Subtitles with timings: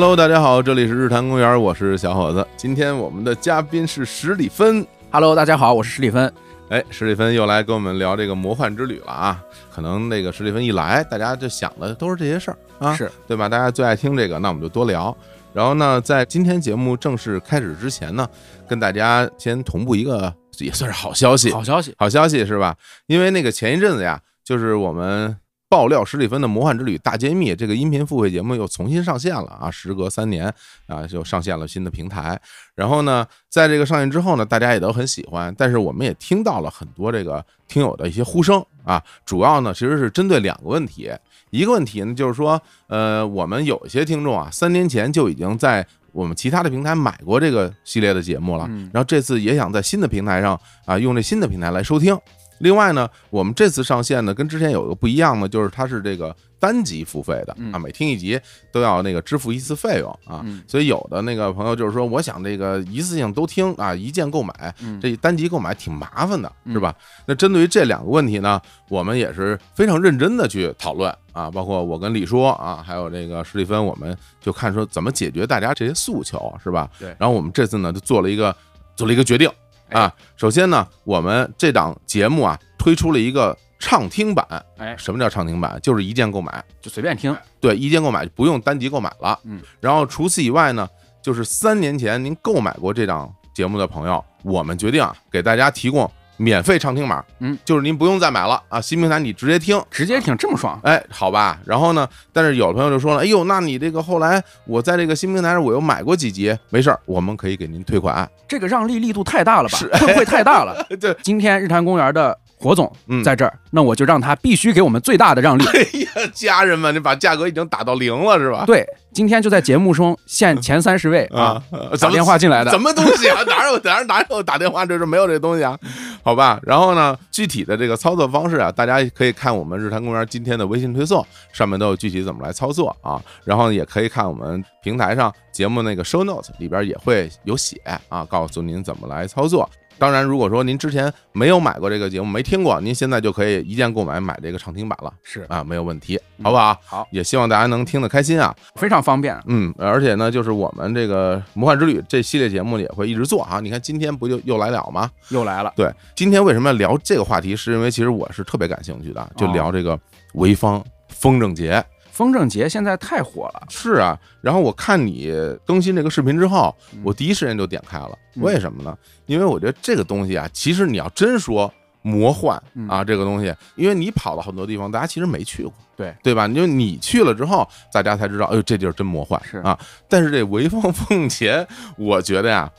[0.00, 2.46] Hello，大家好，这里是日坛公园，我是小伙子。
[2.56, 4.84] 今天我们的嘉宾是史蒂芬。
[5.10, 6.32] Hello，大家好，我是史蒂芬。
[6.70, 9.44] 哎，史蒂芬又来跟我们聊这个魔幻之旅了啊！
[9.70, 13.46] 可能那个史蒂芬一来，大家就想的都是这些事儿啊，是对吧？
[13.46, 15.14] 大家最爱听这个，那我们就多聊。
[15.52, 18.26] 然后呢，在今天节目正式开始之前呢，
[18.66, 22.74] 跟大家先同步一个也算是好消息，好消息，好消息是吧？
[23.06, 25.36] 因为那个前一阵子呀，就是我们
[25.70, 30.52] 爆料史蒂芬的魔幻之旅大揭秘这个音频付费节目又重新上线了啊，时隔三年
[30.88, 32.38] 啊，就上线了新的平台。
[32.74, 41.08] 然后呢，在这个上线之后呢，大家也都很喜欢，但是我们也听到了很多这个听友的一些呼声啊，主要呢其实是针对两个问题，
[41.50, 52.18] 一个问题呢就是说，呃，我们有一些听众啊，三年前就已经在我们其他的平台买过这个系列的节目了，嗯然后这次也想在新的平台上啊，用这新的平台来收听。
[52.60, 57.72] 另外呢，我们这次上线呢，跟之前有个不一样呢，就是它是这个单集付费的嗯。
[57.72, 58.38] 啊，每听一集
[58.70, 60.62] 都要那个支付一次费用啊，嗯。
[60.66, 65.00] 所以有的那个朋友就是说，我想这个一次性都听啊，一键购买，嗯。
[65.00, 66.72] 这单集购买挺麻烦的，嗯。
[66.72, 66.94] 是吧？
[67.26, 76.90] 那针对于这两个问题呢，我们也是非常认真的去讨论啊，包括我跟李说啊，还有这个史蒂芬，我们就看说怎么解决大家这些诉求，是吧？
[76.98, 77.16] 对。
[77.18, 78.54] 然后我们这次呢，就做了一个
[78.96, 79.50] 做了一个决定
[79.92, 80.12] 啊哎。
[80.36, 84.46] 首先呢，我们这档节目啊，推出了一个畅听版。
[84.78, 85.78] 哎，什么叫畅听版？
[85.82, 87.36] 就是一键购买，就随便听。
[87.60, 89.38] 对，一键购买不用单集购买了。
[89.44, 90.88] 嗯，然后除此以外呢，
[91.22, 96.10] 就是三年前您购买过这档节目的朋友，我们决定啊，给大家提供
[96.40, 97.22] 免费畅听码。
[97.40, 99.80] 嗯，就是您不用再买了啊，新平台你直接听。
[99.90, 101.58] 直接听这么爽，哎，好吧。
[101.66, 108.28] 然后呢，但是有的朋友就说了，哎呦，那你这个后来我在这个新平台上我又买过几集，没事儿，我们可以给您退款。
[108.48, 109.76] 这个让利力度太大了吧？
[109.78, 110.84] 是会不会太大了？
[110.98, 115.64] 对，今天日坛公园的火总嗯在这儿，那我就让他必须给我们最大的让利。
[115.72, 115.80] 哎
[116.22, 118.64] 呀，家人们，你把价格已经打到零了是吧？
[118.66, 123.42] 对，今天就在节目中限前三十位啊，啊，打电话进来的什么东西啊？
[123.48, 124.84] 哪有哪有哪有打电话？
[124.84, 125.78] 这是没有这东西啊？
[126.22, 126.60] 好吧。
[126.62, 133.20] 然后呢，具体的这个操作方式啊，大家可以看我们日坛公园今天的微信推送，上面都有具体怎么来操作啊。
[133.44, 139.68] 然后也可以看我们平台上节目那个 show notes 里边也会有写啊，告诉您怎么来操作。
[140.00, 146.74] 当然，如果说您之前没有买过这个节目，没听过，您现在就可以一键购买买这个畅听版了是啊，没有问题，好不好？
[146.86, 148.56] 好，也希望大家能听得开心啊。
[148.76, 149.38] 非常方便。
[149.44, 153.60] 嗯，而且呢，就是我们这个《魔幻之旅》这系列节目也会一直做啊。
[153.60, 155.10] 你看今天不就又来了吗？
[155.28, 157.54] 又来了，对，今天为什么要聊这个话题？
[157.54, 159.98] 是因为其实我是特别感兴趣的，就聊这个
[160.32, 161.84] 潍坊风筝节。
[162.20, 165.32] 风筝节现在太火了，是啊，然后我看你
[165.64, 168.10] 更新这个视频之后，嗯我第一时间就点开了。
[168.36, 168.94] 嗯为什么呢？
[169.24, 171.72] 因为我觉得这个东西啊，其实你要真说
[172.02, 175.72] 魔幻嗯啊，这个东西，因为你跑了很多地方，大家其实没去过。
[175.96, 176.46] 对对吧？
[176.46, 179.78] 就你去了之后，大家才知道，哎呦，这地儿真魔幻是啊！
[180.10, 181.66] 但是这潍坊风筝节，
[181.96, 182.70] 我觉得呀，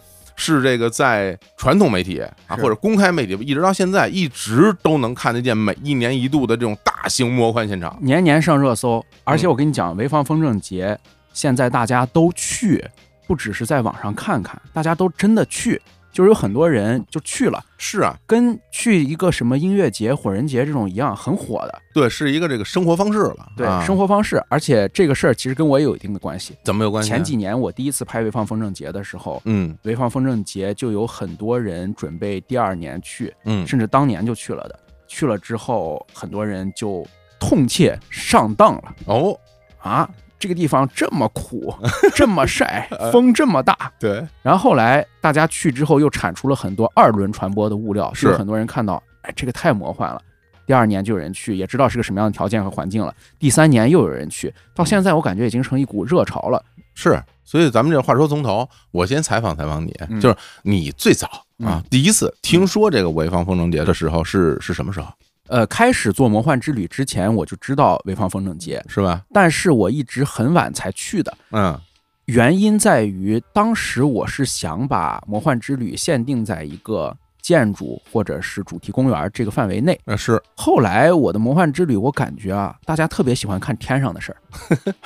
[0.41, 7.95] 是这个在传统媒体啊或者公开媒体，一直到现在一直都能看得见每一年一度的这种大型魔幻现场。
[8.01, 9.05] 年年上热搜。
[9.23, 10.97] 而嗯且我跟你讲，潍坊风筝节
[11.31, 12.83] 现在大家都去，
[13.27, 15.79] 不只是在网上看看，大家都真的去，
[16.11, 17.63] 就是有很多人就去了。
[17.77, 23.47] 是啊，跟去一个什么音乐节、火人节这种一样，很火的，对，是一个这个生活方式了。
[23.57, 24.43] 对、啊生活方式。
[24.49, 26.55] 而且这个事儿其实跟我也有一定的关系。
[26.63, 27.15] 怎么有关系啊？
[27.15, 34.79] 前几年我第一次拍潍坊风筝节的时候，嗯潍坊风筝节就有很多人准备第二年去，嗯甚至当年就去了的。
[35.07, 37.05] 去了之后，很多人就
[37.39, 39.37] 痛切上当了哦，
[39.79, 40.09] 啊！
[40.41, 41.73] 这个地方这么苦，
[42.13, 43.91] 这么晒，风这么大。
[43.99, 50.19] 对，然后后来大家去之后，又产出了很多二轮传播的物料，是很多人看到，哎，这个太魔幻了。
[50.65, 53.13] 第二年就有人去，也知道是个什么样的条件和环境了。
[53.37, 56.63] 第三年又有人去，到现在我感觉已经成一股热潮了。
[56.95, 57.21] 是。
[57.43, 61.27] 所以咱们这话说从头，我先采访采访你，嗯就是你最早
[61.59, 65.07] 啊嗯第一次听说这个潍坊风筝节的时候是是什么时候？
[65.51, 69.21] 呃，开始做魔幻之旅之前，我就知道潍坊风筝节，是吧？
[69.33, 71.37] 但是我一直很晚才去的。
[71.51, 71.77] 嗯
[72.25, 79.99] 原因在于，当时我是想把魔幻之旅限定在一个建筑或者是主题公园这个范围内。
[80.05, 84.33] 呃是，后来我的魔幻之旅，我感觉啊，大家特别喜欢看天上的事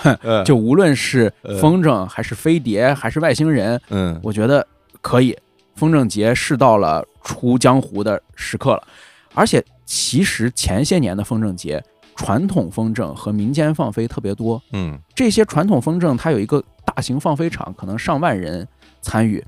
[0.03, 4.65] 儿， 呃就无论是呃风筝，还是飞碟，还是外星人，嗯我觉得
[5.01, 5.35] 可以。
[5.75, 8.87] 风筝节是到了出江湖的时刻了，
[9.33, 11.83] 而且其实前些年的风筝节，
[12.15, 14.61] 传统风筝和民间放飞特别多。
[14.73, 18.67] 嗯这些传统风筝它有一个大型放飞场，可能上万人
[19.01, 19.43] 参与，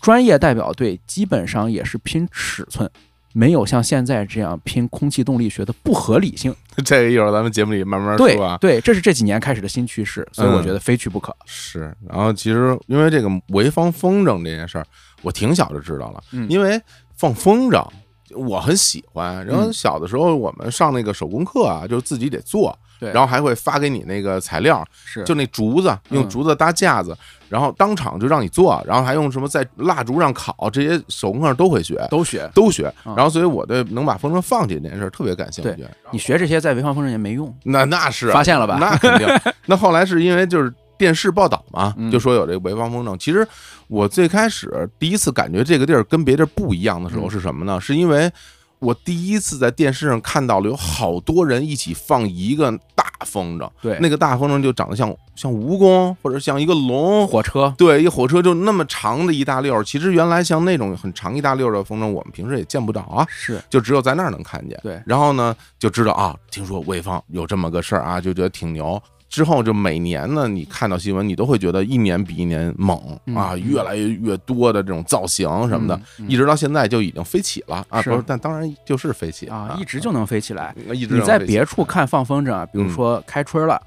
[0.00, 2.88] 专业代表队基本上也是拼尺寸，
[3.32, 6.54] 没有像现在这样拼空气动力学的不合理性。
[6.84, 8.56] 这个一会儿咱们节目里慢慢说啊。
[8.58, 11.34] 对，这是这几年开始的新趋势，所以我嗯觉得非去不可。
[11.44, 14.86] 是，然后其实因为这个潍坊风筝这件事儿，
[15.22, 16.80] 我挺小就知道了，嗯因为
[17.16, 17.86] 放风筝
[18.34, 19.44] 我很喜欢。
[19.46, 27.16] 然后嗯小的时候我们上那个手工课啊，就是自己得做，对，然后还会发给你那个材料，是就那竹子，用嗯竹子搭架子，
[27.48, 32.06] 然后当场就让你做，然后还用什么在蜡烛上烤，这些手工课都会学。
[32.10, 32.50] 都学。
[32.54, 35.86] 都学，嗯然后所以我对能把风筝放起这件事儿特别感兴趣。
[36.10, 38.78] 你学这些在潍坊风筝也没用，那那是啊发现了吧？
[38.80, 39.28] 那肯定。
[39.66, 43.16] 那后来是因为就是电视报道嘛，嗯就说有这个潍坊风筝。
[43.16, 43.48] 其实
[43.88, 47.80] 我最开始第一次感觉这个地儿跟别地儿不一样的时候嗯是什么呢？
[47.80, 48.30] 是因为
[48.78, 57.26] 我第一次在电视上看到了有好多人一起放一个大风筝，对，那个大风筝就长得像像蜈蚣或者像一个龙。
[57.26, 63.26] 火车对，一火车就那么长的一大溜儿，其实原来像那种很长一大溜儿的风筝，我们平时也见不着啊。
[63.30, 64.78] 是就只有在那儿能看见。
[64.82, 69.00] 对然后呢，就知道啊，听说潍坊有这么个事儿啊，就觉得挺牛。
[69.30, 78.24] 之后就每年呢，你看到新闻，你都会觉得一年比一年猛嗯啊，越来越越多的这种造型什么的，一直到现在就已经飞起了啊，是不是？
[78.26, 80.74] 但当然就是飞起啊，一直就能飞起来。
[80.92, 83.80] 一直你在别处看放风筝啊，比如嗯说开春了，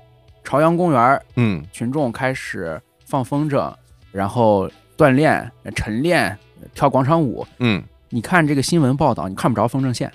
[0.45, 3.71] 朝阳公园嗯群众开始放风筝，
[4.13, 6.37] 然后锻炼、晨练、
[6.73, 7.45] 跳广场舞。
[7.59, 10.09] 嗯你看这个新闻报道，你看不着风筝线。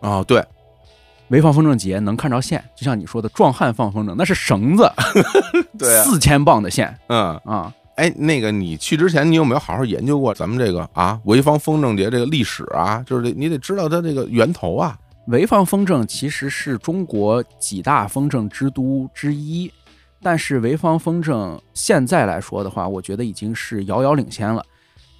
[0.00, 0.40] 哦对，
[1.30, 4.90] 潍坊风筝节能看着线，就像你说的，壮汉放风筝那是绳子，
[5.78, 7.72] 对啊四千磅的线嗯，啊。
[7.96, 13.02] 哎，那个你去之前，你有没有好好研究过咱们这个啊潍坊风筝节这个历史啊？
[13.04, 14.96] 就是你得知道它这个源头啊。
[15.26, 19.70] 潍坊风筝其实是中国几大风筝之都之一，
[20.22, 24.64] 但是潍坊风筝现在来说的话，我觉得已经是遥遥领先了。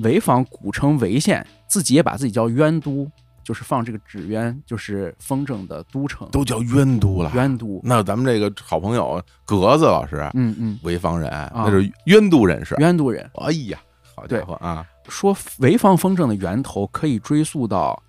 [0.00, 3.10] 潍坊古称潍县，自己也把自己叫渊都，
[3.48, 7.32] 就是放这个纸鸢，就是风筝的都城，都叫鸢都了。
[7.34, 7.80] 渊都。
[7.82, 12.74] 那咱们这个好朋友格子老师，嗯嗯，潍坊人，那是鸢都人士。
[12.78, 13.78] 渊都人哎呀，
[14.14, 14.84] 好家伙啊！
[15.08, 18.02] 说潍坊风筝的源头可以追溯到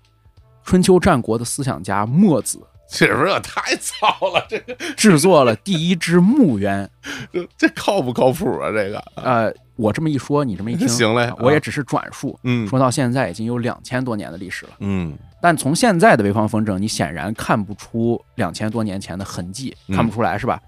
[0.62, 2.60] 春秋战国的思想家墨子
[2.92, 6.86] 这不是太早了，这个制作了第一只木鸢。
[7.32, 8.70] 这这靠不靠谱啊？
[8.70, 12.38] 这个呃，我这么一说，你这么一听，行嘞，啊我也只是转述。
[12.42, 20.60] 嗯说到现在已经有两千多年的历史了，嗯但从现在的潍坊风筝，你显然看不出两千多年前的痕迹，嗯看不出来是吧？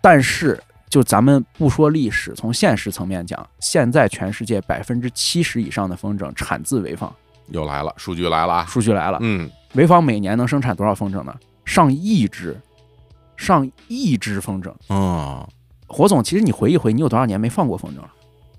[0.00, 7.12] 但是就咱们不说历史，从现实层面讲，现在全世界百分之七十以上的风筝产自潍坊，
[7.48, 8.64] 又来了，数据来了啊！
[8.66, 11.34] 数据来了，嗯，潍坊每年能生产多少风筝呢？
[11.64, 12.56] 上亿只，
[13.36, 14.72] 上亿只风筝。
[14.88, 15.46] 哦，
[15.88, 18.10] 火总，其实你回忆回，你有多少年没放过风筝了？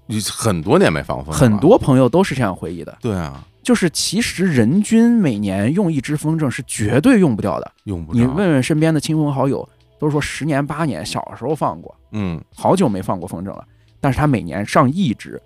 [0.05, 2.97] 你很多年没放风筝了，很多朋友都是这样回忆的。
[3.01, 7.69] 对啊，就是其实人均每年用一只风筝是绝对用不掉的。
[7.83, 9.67] 用不着你问问身边的亲朋好友，
[9.99, 13.67] 都说十年八年，小时候放过，嗯好久没放过风筝了。
[13.99, 15.41] 但是他每年上亿只。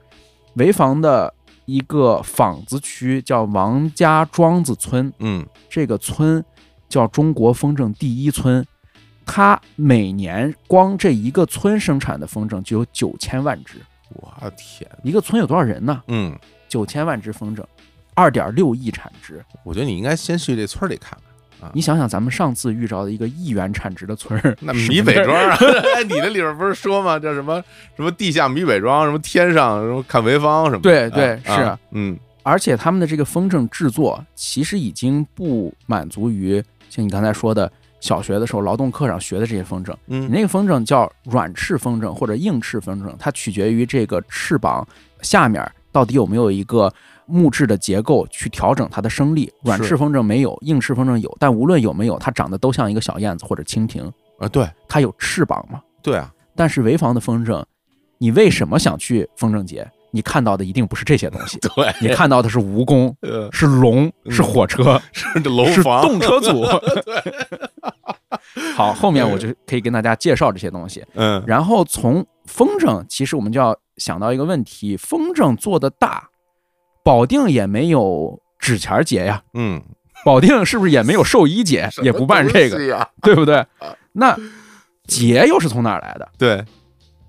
[0.56, 1.34] 潍坊的
[1.66, 6.46] 一个坊子区叫王家庄子村，嗯这个村
[6.88, 8.64] 叫中国风筝第一村。
[9.26, 13.80] 它每年光这一个村生产的风筝就有九千万只。
[14.10, 16.04] 我天，一个村有多少人呢？
[16.08, 16.38] 嗯，
[16.70, 17.64] 九千万只风筝，
[18.14, 19.44] 二点六亿产值。
[19.64, 21.20] 我觉得你应该先去这村里看看。
[21.68, 25.56] 啊你想想，咱们上次遇着的一个亿元产值的村儿，那米北庄啊，
[25.96, 27.20] 哎，你那里边不是说吗？
[27.20, 27.64] 叫什么
[27.96, 30.82] 什么地下米北庄，什么天上什么看潍坊什么？
[30.82, 39.92] 对对啊是啊嗯而且他们的这个风筝制作，其实已经不满足于像你刚才说的小学的时候劳动课上学的这些风筝。
[40.08, 44.84] 嗯你嗯那个风筝叫软翅风筝或者硬翅风筝，它取决于这个翅膀
[45.22, 46.92] 下面到底有没有一个
[47.32, 49.52] 木质的结构去调整它的升力。
[49.64, 54.04] 软翅风筝没有，硬翅风筝有，但无论有没有，它长得都像一个小燕子或者蜻蜓，
[54.38, 55.82] 啊，对它有翅膀嘛。
[56.04, 57.64] 对啊，但是潍坊的风筝，
[58.18, 59.90] 你为什么想去风筝节？
[60.14, 66.66] 你看到的一定不是这些东西， 对，你看到的是蜈蚣， 呃，是龙，嗯是火车， 是这楼是房，动车组。
[68.76, 71.02] 好，后面我就可以跟大家介绍这些东西。
[71.14, 76.28] 嗯然后从风筝，其实我们就要想到一个问题：风筝做的大，
[77.04, 79.82] 保定也没有纸钱节呀，嗯，
[80.24, 83.66] 保定是不是也没有寿衣节，也不办这个，对不对？
[84.14, 84.38] 那
[85.08, 86.30] 节又是从哪儿来的？
[86.38, 86.64] 对，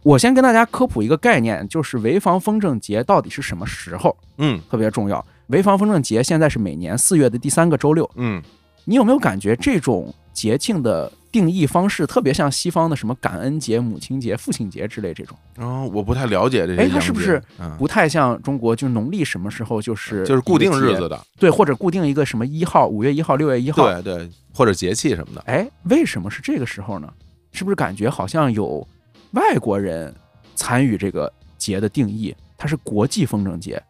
[0.02, 5.24] 我先跟大家科普一个概念，就是潍坊风筝节到底是什么时候，嗯特别重要。
[5.48, 8.08] 潍坊风筝节现在是每年四月的第三个周六。
[8.16, 8.42] 嗯
[8.84, 16.88] 你有没有感觉这种节庆的定义方式特别像西方的什么感恩节、母亲节、父亲节之类这种，哦，我不太了解这些哎。
[16.88, 21.18] 它是不是嗯，不太像中国，就是农历什么时候就是就是固定日子，的？
[21.38, 25.40] 对，或者固定一个什么一号，五月一号、六月一号，对对，或者节气什么的。
[25.46, 27.10] 哎，为什么是这个时候呢？
[27.52, 28.86] 是不是感觉好像有
[29.32, 30.14] 外国人
[30.54, 32.34] 参与这个节的定义？
[32.58, 33.82] 它是国际风筝节，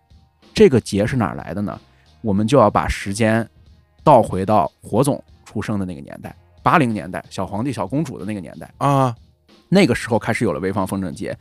[0.54, 1.78] 这个节是哪儿来的呢？
[2.22, 3.46] 我们就要把时间
[4.04, 9.14] 倒回到火总出生的那个年代，八零年代，小皇帝、小公主的那个年代，啊，
[9.68, 11.36] 那个时候开始有了潍坊风筝节。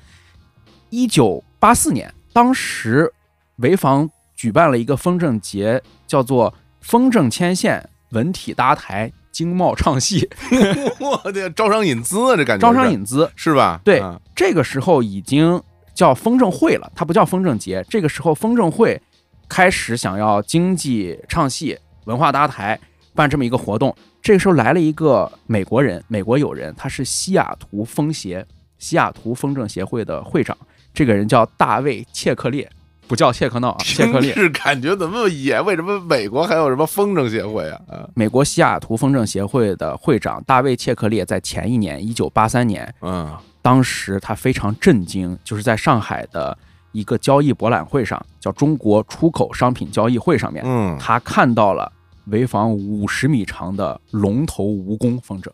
[0.90, 3.12] 一九八四年，当时
[3.60, 10.28] 潍坊举办了一个风筝节，叫做“风筝牵线，文体搭台，经贸唱戏
[11.00, 13.80] ”。我的招商引资啊，这感觉招商引资，是吧？
[13.86, 15.62] 对啊这个时候已经
[15.94, 17.86] 叫风筝会了，它不叫风筝节。
[17.88, 19.00] 这个时候，风筝会
[19.48, 22.80] 开始想要经济唱戏、文化搭台，
[23.14, 23.96] 办这么一个活动。
[24.22, 28.46] 这个时候来了一个美国人，美国友人，他是西雅图风协、
[28.78, 30.56] 西雅图风筝协会的会长。
[30.94, 32.70] 这个人叫大卫·切克列，
[33.08, 34.34] 不叫切克闹啊，切克列。
[34.34, 35.60] 是感觉怎么那么野？
[35.62, 37.82] 为什么美国还有什么风筝协会啊？
[37.90, 46.58] 啊美国西雅图风筝协会的会长大卫·切克列在前一年，一九八三年，嗯当时他非常震惊，就是在上海的
[46.92, 51.92] 一个交易博览会上，叫中国出口商品交易会上面，嗯，他看到了
[52.32, 55.50] 潍坊五十米长的龙头蜈蚣风筝，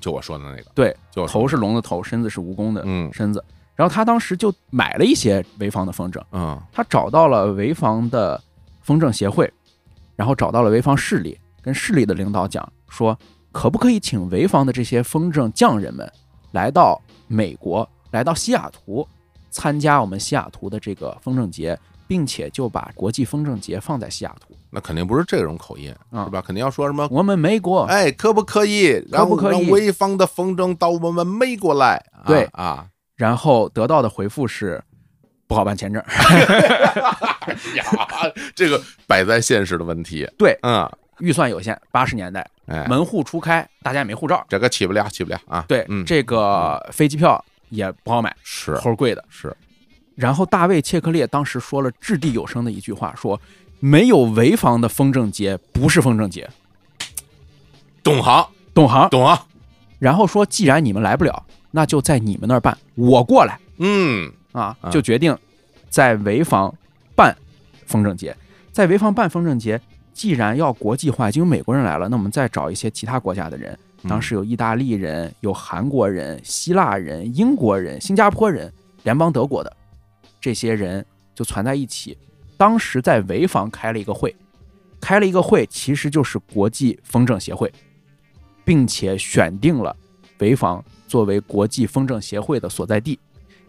[0.00, 3.12] 就我说的那个，对，就我头是龙的头，身子是蜈蚣的嗯。
[3.12, 3.44] 身子。
[3.76, 6.58] 然后他当时就买了一些潍坊的风筝，嗯。
[6.72, 8.42] 他找到了潍坊的
[8.80, 9.52] 风筝协会，
[10.16, 13.18] 然后找到了潍坊市里，跟市里的领导讲说，
[13.52, 16.10] 可不可以请潍坊的这些风筝匠人们
[16.52, 19.06] 来到美国，来到西雅图，
[19.50, 24.54] 参加我们西雅图的这个风筝节，并且就把国际风筝节放在西雅图。
[24.70, 26.42] 那肯定不是这种口音，啊是吧？
[26.42, 27.06] 肯定要说什么？
[27.10, 31.94] 我们美国，哎，可不可以让可不可以让潍坊的风筝到我们美国来？
[32.12, 34.82] 啊对啊，然后得到的回复是
[35.46, 36.02] 不好办签证。
[37.76, 37.84] 呀，
[38.56, 40.28] 这个摆在现实的问题。
[40.36, 44.44] 对，嗯，预算有限，八十年代哎，门户初开，大家也没护照。
[44.48, 45.64] 这个起不了，起不了啊。
[45.68, 49.22] 对，嗯，这个飞机票也不好买，是齁贵的。
[49.28, 49.54] 是，
[50.14, 53.40] 然后大卫切克列当时说了掷地有声的一句话，说
[53.80, 56.48] 没有潍坊的风筝节不是风筝节，
[58.02, 59.08] 懂行，懂行。
[59.10, 59.38] 懂行。
[59.98, 65.36] 然后说，既然你们来不了，那就在你们那儿办，我过来嗯啊啊，就决定
[65.88, 66.72] 在潍坊
[67.16, 67.34] 办
[67.86, 68.36] 风筝节。
[68.72, 69.80] 在潍坊办风筝节，
[70.12, 73.72] 既然要国际化，已经有美国人来了，那我们再找一些其他国家的人。
[74.02, 78.70] 嗯当时有意大利人、有韩国人、希腊人、英国人、新加坡人、
[79.02, 79.74] 联邦德国的
[80.44, 81.02] 这些人
[81.34, 82.18] 就攒在一起。
[82.58, 84.36] 当时在潍坊开了一个会，
[85.00, 87.72] 开了一个会，其实就是国际风筝协会，
[88.62, 89.96] 并且选定了
[90.38, 93.18] 潍坊作为国际风筝协会的所在地，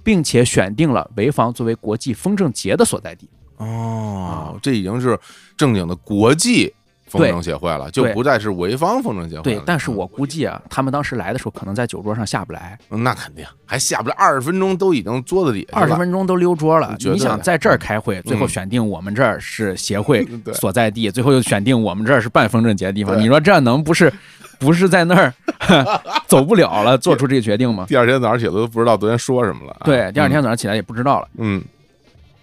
[0.03, 3.29] 并且选定了潍坊作为国际风筝节的所在地。
[3.55, 5.17] 哦，这已经是
[5.55, 6.73] 正经的国际
[7.17, 9.43] 风筝协会了，就不再是潍坊风筝协会了。
[9.43, 15.95] 对，但是我估计啊，他们当时来的时候，可能在酒桌上下不来，嗯那肯定还下不来，二十分钟都已经桌子底下二十。
[15.95, 16.95] 分钟都溜桌了。
[16.99, 24.11] 你想在这儿开会，最后嗯选定我们这儿是协会所在地，最后又选定我们这儿是办风筝节的地方，你说这能不是
[24.59, 25.33] 不是在那儿
[26.27, 27.85] 走不了了，做出这个决定吗？
[27.89, 29.83] 第二天早上起来都不知道昨天说什么了啊。
[29.85, 31.27] 对，第二天早上起来也不知道了。
[31.37, 31.63] 嗯，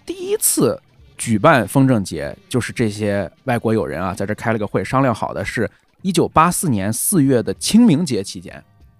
[0.07, 0.81] 第一次
[1.23, 8.53] 举办风筝节，就是这些外国友人啊，在这开了个会，商量好的是，一九八四年四月的清明节期间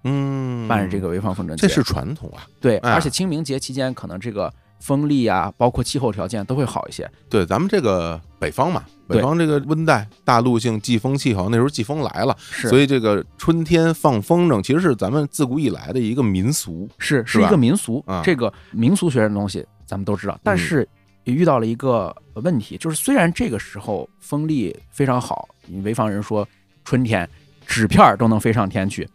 [0.05, 1.57] 嗯嗯，办这个潍坊风筝节。
[1.57, 2.47] 这是传统啊。
[2.61, 4.49] 对，哎而且清明节期间可能这个
[4.79, 7.11] 风力啊，包括气候条件都会好一些。
[7.29, 16.89] 对，咱们这个北方嘛，北方这个温带大陆性季风气候，那时候季风来了，是，所以这个春天放风筝其实是咱们自古以来的一个民俗。
[16.99, 20.89] 是是是一个民俗啊，这个民俗学的东西咱们都知道，但嗯是
[21.25, 26.47] 也遇到了一个问题，就是虽然这个时候风力非常好，潍坊人说
[26.85, 27.29] 春天
[27.67, 29.09] 纸片儿都能飞上天去，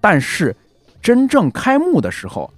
[0.00, 0.54] 但是
[1.00, 2.52] 真正开幕的时候，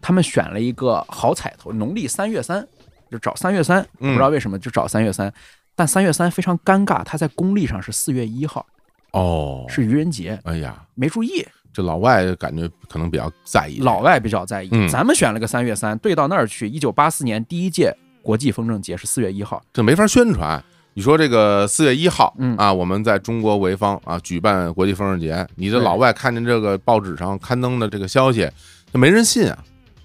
[0.00, 2.66] 他们选了一个好彩头，农历三月三，
[3.10, 5.32] 就找三月三，不知道为什么就找三月三。
[5.74, 8.66] 但三月三非常尴尬，它在公历上是四月一号，
[9.12, 11.46] 哦，是愚人节，哎呀，没注意。
[11.72, 13.78] 这老外感觉可能比较在意。
[13.80, 16.68] 老外比较在意，嗯咱们选了个三月三，对到那儿去。
[16.68, 17.94] 一九八四年第一届
[18.28, 20.62] 国际风筝节是四月一号，这没法宣传。
[20.92, 28.46] 你说这个四月一号，嗯啊，我们在中国潍坊啊举办国际风筝节，你这老外看见这个报纸上刊登的这个消息，
[28.92, 29.56] 就没人信啊。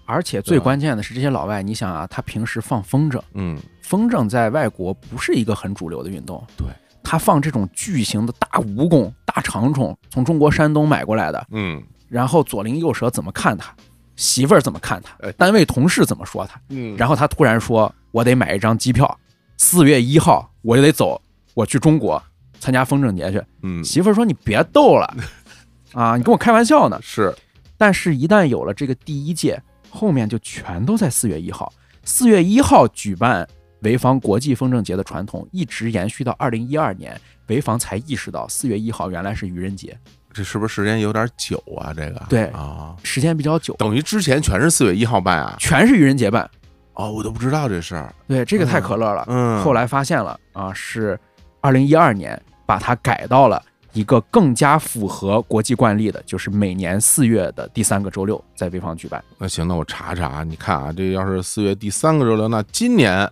[0.05, 6.41] 而且最关键的是，这些老外，你想啊，他平时放风筝，嗯，风筝在外国不是一个很主流的运动。
[6.55, 6.67] 对，
[7.03, 13.75] 他放这种巨型的大蜈蚣、大长虫，从中国山东买过来的，嗯然后左邻右舍怎么看他，
[14.23, 19.19] 媳妇儿怎么看他哎，单位同事怎么说他，嗯然后他突然说：“我得买一张机票，
[19.57, 21.21] 四月一号我就得走，
[21.53, 22.23] 我去中国
[22.57, 25.13] 参加风筝节去。”嗯媳妇儿说：“你别逗了，
[25.91, 26.97] 啊，你跟我开玩笑呢。
[27.01, 27.35] 是”
[27.77, 31.73] 但是，一旦有了这个第一届，后面就全都在四月一号。
[32.05, 33.45] 四月一号举办
[33.81, 39.97] 潍坊国际风筝节的传统，一直延续到二零一二年，潍坊才意识到四月一号原来是愚人节，
[40.33, 41.93] 这是不是时间有点久啊？
[41.93, 45.55] 这个对啊，时间比较久，等于之前全是四月一号办啊？
[45.59, 46.49] 全是愚人节办。
[46.95, 48.13] 哦，我都不知道这事儿。
[48.27, 49.25] 对，这个太可乐了。
[49.27, 51.19] 嗯，后来发现了啊，是
[51.61, 53.59] 二零一二年把它改到了
[53.93, 59.23] 一个更加符合国际惯例的，就是每年四月的第三个周六在潍坊举办。
[59.39, 60.43] 那行，那我查查。
[60.43, 63.27] 你看啊，这要是四月第三个周六，那今年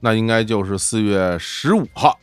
[0.00, 2.18] 那应该就是四月十五号。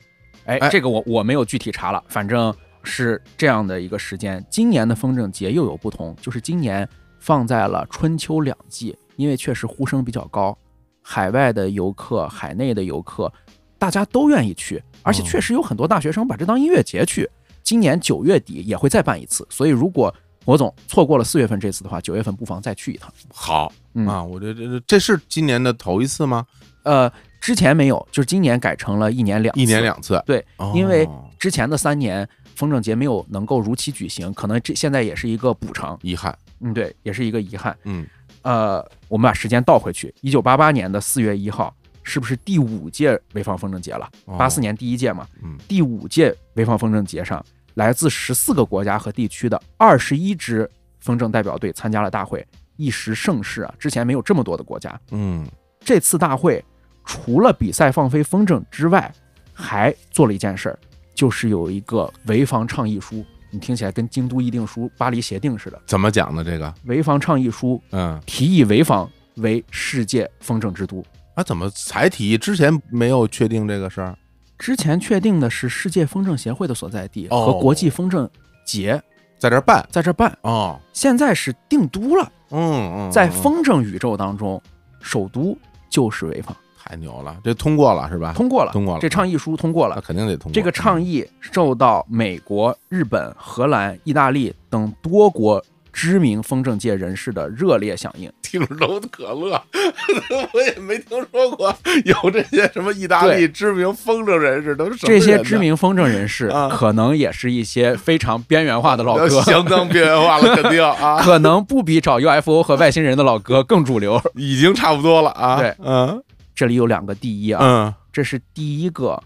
[0.46, 4.46] 哎哎，这个我我没有具体查了，反正是这样的一个时间。
[4.50, 6.88] 今年的风筝节又有不同，就是今年
[7.20, 10.58] 放在了春秋两季，因为确实呼声比较高，
[11.02, 13.32] 海外的游客、海内的游客，
[13.78, 17.30] 大家都愿意去，而且确实有很多大学生把这当音乐节去。
[17.63, 20.13] 今年九月底也会再办一次，所以如果
[20.46, 23.10] 火总错过了四月份这次的话，九月份不妨再去一趟。
[23.34, 26.46] 好嗯啊，我这这这这是今年的头一次吗？
[26.84, 27.10] 呃，
[27.40, 30.22] 之前没有，就是今年改成了一年两次一年两次。
[30.25, 31.08] 对哦，因为
[31.44, 36.34] 之前的三年风筝节没有能够如期举行，可能这现在也是一个补偿，遗憾。
[36.62, 37.78] 嗯，对，也是一个遗憾。
[37.84, 38.08] 嗯，
[38.44, 44.10] 呃，我们把时间倒回去，一九八八年的四月一号，是不是第五届潍坊风筝节了？
[44.24, 50.72] 哦八四年第一届嘛，嗯第五届潍坊风筝节上，来自十四个国家和地区的二十一支
[51.02, 52.48] 风筝代表队参加了大会，
[52.78, 53.76] 一时盛世啊！
[53.78, 54.98] 之前没有这么多的国家。
[55.12, 55.46] 嗯
[55.82, 56.64] 这次大会
[57.04, 59.14] 除了比赛放飞风筝之外，
[59.52, 60.79] 还做了一件事儿，
[61.14, 63.24] 就是有一个潍坊倡议书。
[63.50, 65.80] 你听起来跟京都议定书、巴黎协定似的。
[65.86, 66.44] 怎么讲呢？
[66.44, 71.06] 这个，潍坊倡议书嗯，提议潍坊为世界风筝之都。
[71.36, 72.38] 啊，怎么才提议？
[72.38, 74.18] 之前没有确定这个事儿。
[74.58, 78.28] 之前确定的是世界风筝协会的所在地哦和国际风筝
[78.66, 79.00] 节
[79.38, 82.32] 在这儿办在这儿办，哦，现在是定都了。
[82.52, 82.60] 嗯
[82.98, 84.62] 嗯，在嗯风筝宇宙当中，
[85.02, 85.56] 首都
[85.90, 88.33] 就是潍坊，太牛了，这通过了是吧？
[88.35, 89.96] 通过了，通过了这倡议书通过了。
[89.96, 90.53] 那肯定得通过。
[90.53, 98.31] 这个倡议受到美国、日本、荷兰、意大利等多国知名风筝界人士的热烈响应。
[98.53, 99.59] 听着都可乐，
[100.53, 114.22] 我也没听说过有这些什么意大利知名风筝人士，都是这些知名风筝人士啊可能也是一些非常边缘化的老哥，相当边缘化了，肯定啊， 可能不比找 UFO 和外星人的老哥更主流。
[114.35, 115.57] 已经差不多了啊。
[115.57, 116.22] 对嗯
[116.55, 119.22] 这里有两个第一啊，嗯，这是第一个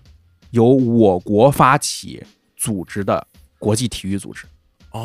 [0.52, 2.24] 由我国发起
[2.56, 3.26] 组织的
[3.60, 4.46] 国际体育组织，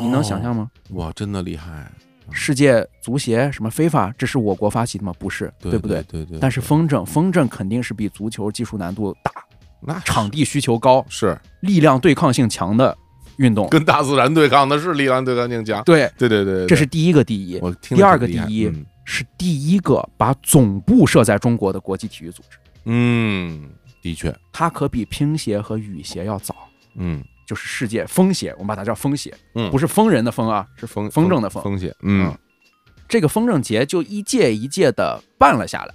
[0.01, 0.69] 你能想象吗？
[0.89, 0.95] 哦？
[0.95, 1.91] 哇，真的厉害，
[2.31, 5.13] 世界足协什么非法，这是我国发起的吗？
[5.19, 6.01] 不是，对不对？
[6.03, 6.39] 对对。
[6.39, 9.31] 但是风筝，风筝肯定是比足球技术难度大、
[9.81, 12.97] 那场地需求高、是力量对抗性强的
[13.37, 13.67] 运动。
[13.67, 15.83] 跟大自然对抗的是力量对抗性强。
[15.83, 17.59] 对，对对对对，这是第一个第一。
[17.59, 23.69] 我听第二个第一嗯是第一个把总部设在中国的国际体育组织，嗯，
[24.01, 26.55] 的确，它可比乒协和羽协要早，
[26.95, 27.23] 嗯。
[27.45, 31.61] 就是世界风协，我们把它叫风协，嗯，不是疯人的疯啊，是风风筝的风。
[31.61, 31.77] 风。
[31.77, 32.33] 协，嗯。
[33.05, 35.93] 这个风筝节就一届一届的办了下来。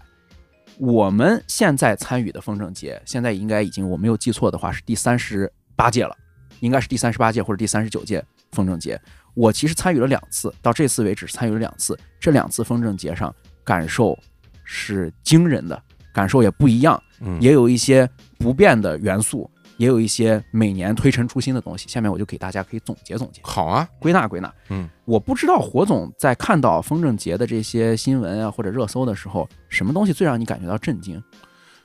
[0.76, 6.14] 我们现在参与的风筝节，现在应该已经我没有记错的话是第三十八届了，
[6.60, 9.00] 应该是第三十八届或者第三十九届风筝节。
[9.38, 11.96] 我其实参与了两次，到这次为止参与了两次。
[12.18, 14.18] 这两次风筝节上感受
[14.64, 15.80] 是惊人的，
[16.12, 21.88] 感受也不一样，嗯，也有一些不变的元素，也有一些每年推陈出新的东西。
[21.88, 23.40] 下面我就给大家可以总结总结。
[23.44, 24.52] 好啊，归纳归纳。
[24.70, 31.22] 嗯，我不知道火总在看到风筝节的这些新闻啊或者热搜的时候，什么东西最让你感觉到震惊？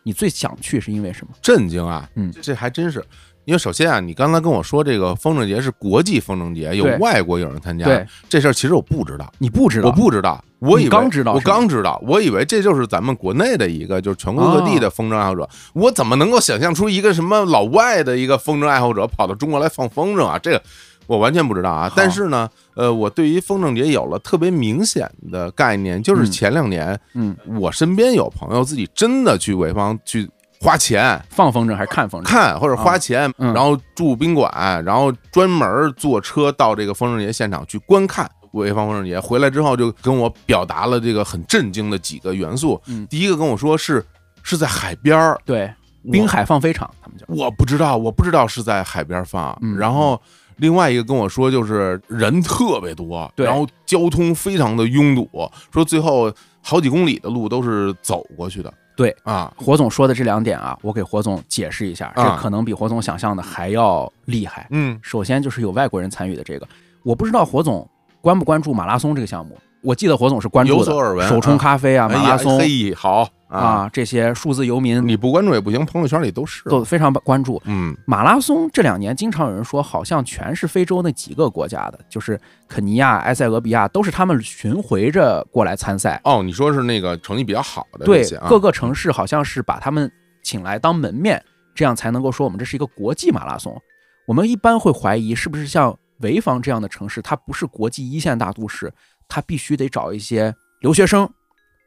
[0.02, 1.34] 你最想去是因为什么？
[1.40, 2.10] 震惊啊！
[2.16, 3.06] 嗯这还真是，
[3.46, 9.32] 因为首先啊，你刚才跟我说这个风筝节是国际风筝节，有对外国友人参加，对，这事儿其实我不知道。
[9.38, 9.90] 你不知道？
[9.90, 15.48] 我不知道，我以为刚知道我刚知道，我以为这就是咱们国内的一个，就是全国各地的风筝爱好者。
[15.74, 20.40] 我怎么能够想象出一个什么老外的一个风筝爱好者跑到中国来放风筝啊？
[20.40, 20.64] 这个
[21.06, 21.92] 我完全不知道啊。
[21.94, 30.30] 但是呢，呃，我对于风筝节有了特别明显的概念，就是嗯前两年嗯，我身边有朋友自己真的去潍坊去
[30.64, 32.26] 花钱放风筝还是看风筝？
[32.26, 39.20] 看，或者花钱，嗯然后住宾馆，然后专门坐车到这个风筝节现场去观看潍坊风筝节。
[39.20, 42.82] 回来之后就跟我表达了这个很震惊的几个元素。
[42.88, 44.04] 嗯第一个跟我说是
[44.42, 45.70] 是在海边儿，对，
[46.10, 49.58] 滨海放飞场，他们叫我不知道，我不知道是在海边放。
[49.62, 50.22] 嗯然后
[50.58, 55.28] 另外一个跟我说，就是人特别多，然后交通非常的拥堵，
[55.74, 58.74] 说最后好几公里的路都是走过去的。
[58.96, 62.24] 对啊，火总说的这两点啊，我给火总解释一下，啊。
[62.24, 64.68] 这可能比火总想象的还要厉害。
[64.72, 65.00] 嗯。
[65.02, 66.68] 首先就是有外国人参与的这个，
[67.04, 67.88] 我不知道火总
[68.22, 69.58] 关不关注马拉松这个项目。
[69.82, 72.58] 我记得火总是关注的，有所耳闻手冲啊咖啡啊，马拉松。
[72.58, 76.68] 嘿，好啊，啊，这些数字游民你不关注也不行，朋友圈里都是。
[76.70, 77.62] 都非常关注。
[77.66, 86.20] 嗯马拉松这两年经常有人说，好像全是非洲那几个国家的，就是肯尼亚、埃塞俄比亚，都是他们巡回着过来参赛。
[86.24, 90.12] 哦，你说是那个成绩比较好的这对各个城市好像是把他们
[90.42, 91.44] 请来当门面，
[91.76, 93.80] 这样才能够说我们这是一个国际马拉松。
[94.26, 98.92] 我们一般会怀疑是不是像潍坊这样的城市，它不是国际一线大都市，
[99.28, 101.30] 它必须得找一些留学生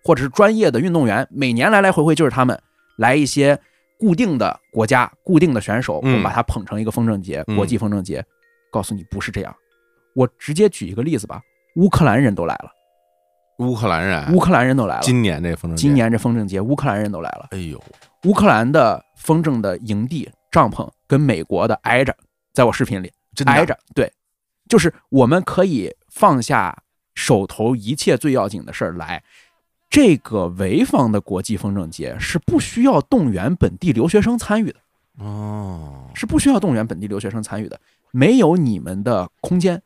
[0.06, 2.56] 或者是专业的运动员，每年来来回回就是他们
[2.96, 3.58] 来一些
[3.98, 8.24] 固定的国家、固定的选手，我把它捧成一个风筝节，嗯国际风筝节。
[8.70, 9.52] 告诉你不是这样，
[10.14, 11.40] 我直接举一个例子吧，
[11.74, 12.70] 乌克兰人都来了，
[13.58, 17.48] 乌克兰人，乌克兰人都来了，今年这风筝节，今年这风筝节，乌克兰人都来了。
[17.50, 17.82] 哎呦，
[18.24, 22.14] 乌克兰的风筝的营地帐篷跟美国的挨着，
[22.52, 24.12] 在我视频里真的挨着，对，
[24.68, 26.76] 就是我们可以放下
[27.14, 29.22] 手头一切最要紧的事儿来。
[29.88, 34.78] 这个潍坊的国际风筝节是不需要动员本地留学生参与的，
[35.24, 39.80] 哦，是不需要动员本地留学生参与的，没有你们的空间，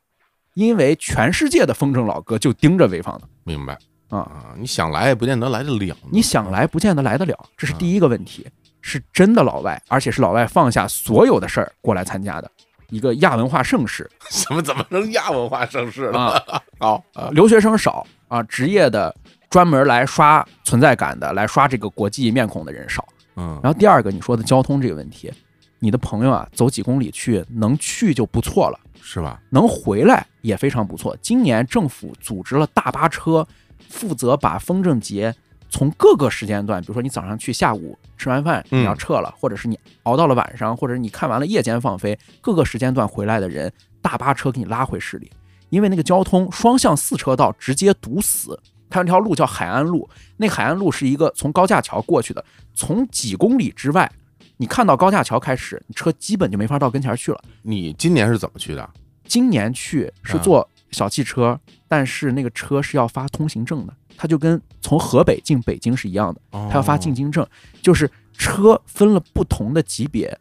[0.55, 3.27] 因为全世界的风筝老哥就盯着潍坊的。
[3.43, 3.77] 明白。
[4.09, 5.95] 啊，啊，你想来也不见得来得了。
[6.11, 8.45] 你想来不见得来得了，这是第一个问题，
[8.81, 12.51] 是真的老外，而且是老外放下所有的事儿过来参加的
[12.89, 16.19] 一个亚文化盛世 怎么怎么成亚文化盛世了？
[16.19, 17.01] 啊， 好。
[17.13, 19.15] 啊，留学生少啊，职业的
[19.51, 23.07] 专门来刷存在感的，来刷这个国际面孔的人少。
[23.35, 25.31] 嗯，然后第二个，你说的交通这个问题，
[25.77, 28.79] 你的朋友啊，走几公里去，能去就不错了。
[29.03, 29.41] 是吧？
[29.49, 31.17] 能回来也非常不错。
[31.21, 33.45] 今年政府组织了大巴车，
[33.89, 35.33] 负责把风筝节
[35.69, 43.69] 从各个时间段，比如说你早上去，下午吃完饭嗯你要撤了，或者是你熬到了晚上，或者是你看完了夜间放飞，各个时间段回来的人，
[44.01, 45.29] 大巴车给你拉回市里，
[45.69, 48.57] 因为那个交通双向四车道直接堵死。
[48.91, 54.11] 它有条路叫海岸路，那海岸路是一个从高架桥过去的，从几公里之外，
[54.57, 57.41] 你看到高架桥开始，你车基本就没法到跟前去了。
[57.63, 58.87] 你今年是怎么去的？
[59.23, 67.47] 今年去是坐小汽车，但是那个车是要发通行证的，它就跟从河北进北京是一样的，它要发进京证，
[67.81, 70.37] 就是车分了不同的级别，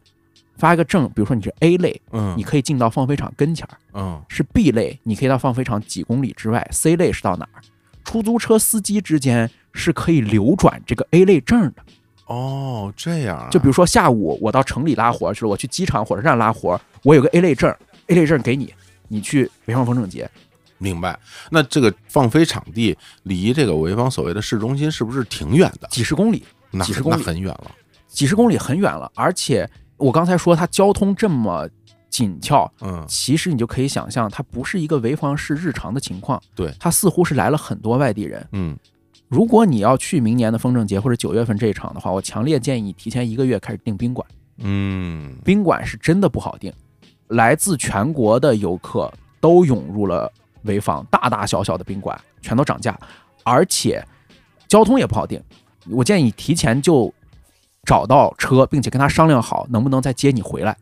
[0.56, 7.62] 发一个证，比如说你是 A 类，嗯，你可以进到放飞场跟前儿；嗯是 B 类，你可以到放飞场几公里之外；C 类是到哪儿？
[8.04, 11.82] 出租车司机之间是可以流转这个 A 类证的。
[12.26, 17.74] 哦，这样啊，就比如说下午我到城里拉活去了，我去机场、火车站拉活，我有个 A 类证
[18.06, 18.72] ，A 类证给你，
[19.08, 20.30] 你去潍坊风筝节。
[20.78, 21.18] 明白。
[21.50, 25.88] 那这个放飞场地离这个潍坊所谓的市中心是不是挺远的？
[25.88, 27.70] 几十公里，那几十公里很远了。
[28.06, 29.10] 几十公里很远了。
[29.14, 31.68] 而且我刚才说它交通这么
[32.10, 36.42] 紧俏，嗯，其实你就可以想象，它不是一个潍坊市日常的情况。
[36.54, 38.46] 对它似乎是来了很多外地人。
[38.52, 38.76] 嗯，
[39.28, 44.26] 如果你要去明年的风筝节或者九月份这一场的话，我强烈建议你提前一个月开始订宾馆。
[44.58, 46.70] 嗯，宾馆是真的不好订，
[47.28, 50.30] 来自全国的游客都涌入了
[50.64, 52.98] 潍坊，大大小小的宾馆全都涨价，
[53.44, 54.04] 而且
[54.68, 55.42] 交通也不好订。
[55.88, 57.12] 我建议你提前就
[57.86, 60.76] 找到车，并且跟他商量好能不能再接你回来，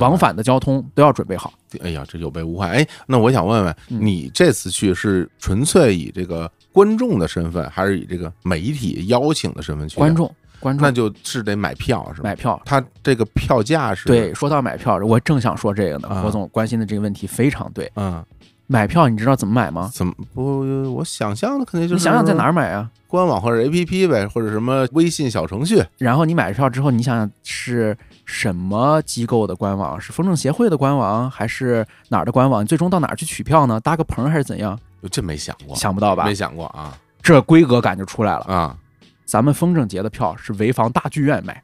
[0.00, 0.16] 往。
[0.16, 1.52] 返的交通都要准备好。
[1.82, 2.70] 哎呀，这有备无患。
[2.70, 9.96] 哎，那我想问问，嗯你这次去是纯粹以这个观众的身份，还是以这个媒体邀请的身份去？
[9.96, 12.30] 观，众，观众那就是得买票是吧？
[12.30, 12.58] 买票。
[12.64, 16.08] 他这个票价是对，，说到买票，我正想说这个呢。
[16.22, 17.92] 何总关心的这个问题非常对。
[17.96, 18.24] 嗯，
[18.66, 19.90] 买票你知道怎么买吗？
[19.92, 20.92] 怎么不？
[20.94, 22.90] 我想象的肯定就是你想想在哪儿买啊？
[23.06, 25.82] 官网或者 APP 呗，或者什么微信小程序。
[25.98, 30.00] 然后你买票之后，你想想是什么机构的官网？
[30.00, 32.62] 是风筝协会的官网，还是哪儿的官网？
[32.62, 33.78] 你最终到哪儿去取票呢？
[33.78, 34.78] 搭个棚还是怎样？
[35.10, 36.34] 这没想过，想不到吧没？
[36.34, 38.40] 想过啊这规格感就出来了。
[38.46, 38.76] 啊！
[39.24, 41.60] 咱们风筝节的票是潍坊大剧院买，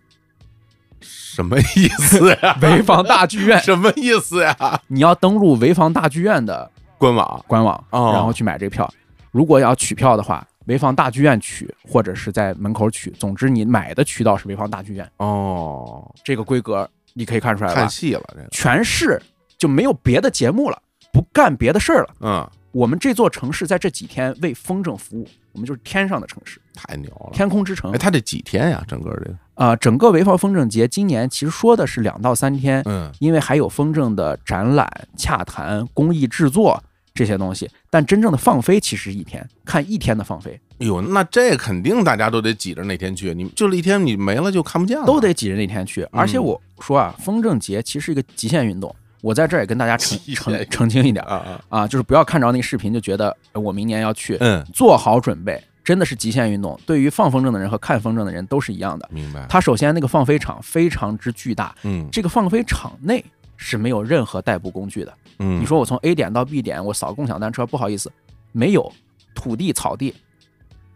[1.01, 2.59] 什么意思呀？
[2.61, 4.81] 潍坊大剧院，什么意思呀？
[4.88, 6.69] 你要登录潍坊大剧院的
[7.03, 8.88] 官网官网，哦然后去买这个票。
[9.33, 13.11] 如果要取票的话，潍坊大剧院取，或者是在门口取。
[13.19, 17.81] 总之，你买的渠道是潍坊大剧院，哦，这个规格你可以看出来吧？
[17.81, 19.21] 看戏了这个，全市
[19.59, 20.81] 就没有别的节目了，
[21.12, 22.15] 不干别的事儿了。
[22.21, 27.31] 嗯，我们这座城市在这几天为风筝服务，我们就是天上的城市，太牛了。
[27.33, 27.99] 天空之城哎，。
[27.99, 28.85] 它这几天呀？
[28.87, 36.81] 整个这个，啊、整个潍坊风筝节今年其实说的是两到三天，嗯因为还有风筝的展览、洽谈、工艺制作
[37.14, 46.03] 这些东西，但真正的放飞其实一天，看一天的放飞哎呦，那这肯定大家都得挤着那天去，你就这一天你没了就看不见了，都得挤着那天去。
[46.11, 56.79] 而且我说啊，风筝节其实是一个极限运动，我在这儿也跟大家澄澄澄清一点啊啊，啊，就是不要看着那个视频就觉得呃我明年要去，嗯，做好准备，真的是极限运动。
[56.87, 59.09] 对于放风筝的人和看风筝的人都是一样的。
[59.12, 63.25] 明白，它首先那个放飞场非常之巨大，嗯这个放飞场内
[63.57, 65.14] 是没有任何代步工具的。
[65.43, 68.11] 嗯，你说我从 A 点到 B 点，我扫共享单车，不好意思，
[68.53, 68.91] 没有
[69.35, 70.15] 土地草地，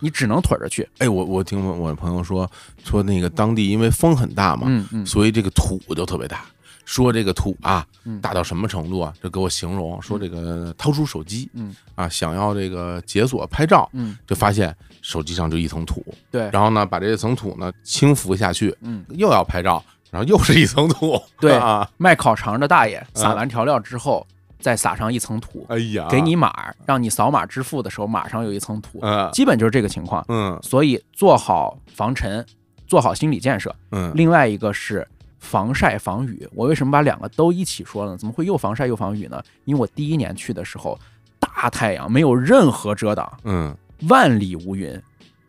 [0.01, 0.89] 你只能腿着去。
[0.99, 2.51] 哎，我我听我朋友说
[2.85, 6.45] 说那个当地因为风很大嘛，嗯嗯，所以这个土就特别大。
[6.85, 9.13] 说这个土啊嗯，大到什么程度啊？
[9.21, 11.75] 这给我形容说这个掏出手机，嗯。
[11.97, 24.25] 啊，想要这个解锁拍照，嗯，就发现手机上就一层土，对，然后呢，把这层土呢轻浮下去，嗯，又要拍照，然后又是一层土，对啊，卖烤肠的大爷撒完调料之后，
[24.59, 30.25] 再撒上一层土，哎呀，给你码儿，让你扫码支付的时候，码上有一层土，嗯基本就是这个情况。
[30.29, 32.45] 嗯所以做好防尘，
[32.87, 33.75] 做好心理建设。
[33.93, 35.07] 嗯另外一个是
[35.39, 36.49] 防晒防雨。
[36.55, 38.17] 我为什么把两个都一起说呢？
[38.17, 39.43] 怎么会又防晒又防雨呢？
[39.65, 40.99] 因为我第一年去的时候，
[41.39, 43.77] 大太阳没有任何遮挡，嗯，
[44.09, 45.01] 万里无云。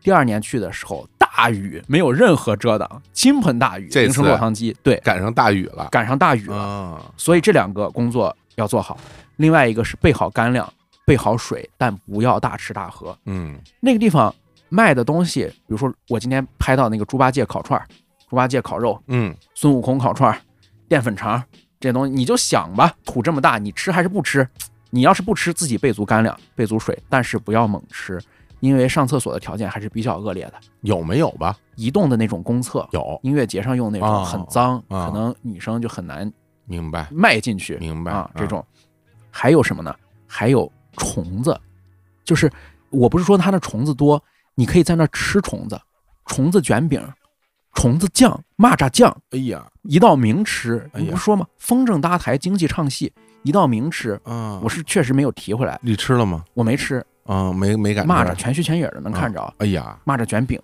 [0.04, 4.76] 第二年去的时候，大雨没有任何遮挡，倾盆大雨，这淋成落汤鸡。
[4.82, 8.98] 对，赶上大雨了赶上大雨了，啊，所以这两个工作要做好。
[9.38, 10.72] 另外一个是备好干粮，
[11.06, 13.17] 备好水，但不要大吃大喝。
[13.26, 14.34] 嗯那个地方
[14.70, 17.88] 卖的东西，比如说我今天拍到那个猪八戒烤串儿、
[18.30, 20.39] 猪八戒烤肉、嗯孙悟空烤串儿、
[20.88, 21.41] 淀粉肠
[21.80, 24.48] 这些东西，你就想吧，土这么大，你吃还是不吃？
[24.89, 28.20] 你要是不吃，自己备足干粮、备足水，但是不要猛吃，
[28.62, 30.54] 因为上厕所的条件还是比较恶劣的。
[30.82, 31.56] 有没有吧？
[31.76, 36.32] 移动的那种公厕，有，音乐节上用那种哦很脏，啊可能女生就很难
[36.67, 37.77] 明白迈进去。
[37.77, 38.63] 明白啊，这种
[39.32, 39.95] 还有什么呢？
[40.27, 41.60] 还有虫子，
[42.23, 42.51] 就是
[42.89, 44.21] 我不是说它的虫子多，
[44.53, 45.80] 你可以在那儿吃虫子，
[46.25, 47.01] 虫子卷饼、
[47.73, 50.89] 虫子酱、蚂蚱酱，哎呀一道名吃。
[50.93, 51.47] 你不是说吗？
[51.58, 54.19] 风筝搭台，经济唱戏，一道名吃。
[54.23, 56.43] 啊，我是确实没有提回来，你吃了吗？
[56.53, 60.62] 我没吃啊，没没敢蚂蚱，全须全影的能看着，哎呀，蚂蚱卷饼，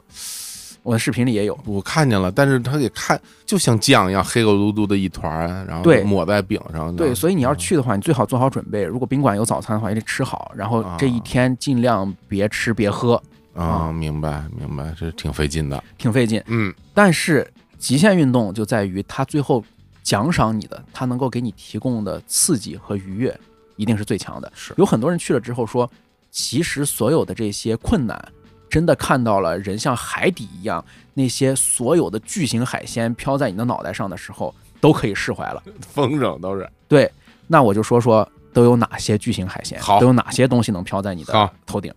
[0.83, 1.57] 我的视频里也有。
[1.65, 6.95] 我看见了，但是它给看就像酱一样黑咕嘟嘟的一团儿，然后抹在饼上。
[6.95, 8.83] 对，所以你要去的话，你最好做好准备。
[8.83, 10.51] 如果宾馆有早餐的话，也得吃好。
[10.55, 13.21] 然后这一啊天尽量别吃别喝，
[13.53, 15.83] 啊，明白明白，这挺费劲的。
[15.97, 16.43] 挺费劲。
[16.47, 19.63] 嗯但是极限运动就在于它最后
[20.03, 23.39] 奖赏你的，它能够给你提供的刺激和愉悦，
[23.77, 24.51] 一定是最强的。
[24.53, 25.89] 是有很多人去了之后说，
[26.29, 28.31] 其实所有的这些困难，
[28.73, 30.83] 真的看到了人像海底一样，
[31.13, 35.61] 那些所有的巨型海鲜飘在你的脑袋上的时候，都可以释怀了。
[35.79, 36.67] 风筝都是。
[36.87, 37.07] 对，
[37.45, 41.93] 那我就说说都有哪些巨型海鲜，都有哪些东西能飘在你的头顶。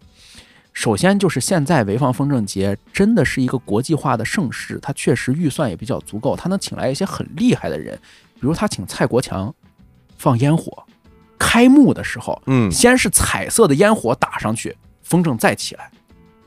[0.74, 7.98] 首先就是现在潍坊风筝节真的是一个国际化的盛事，它确实预算也比较足够，它能请来一些很厉害的人，
[8.34, 9.54] 比如他请蔡国强
[10.18, 10.84] 放烟火，
[11.38, 15.90] 开幕的时候嗯，先是彩色的烟火打上去，风筝再起来，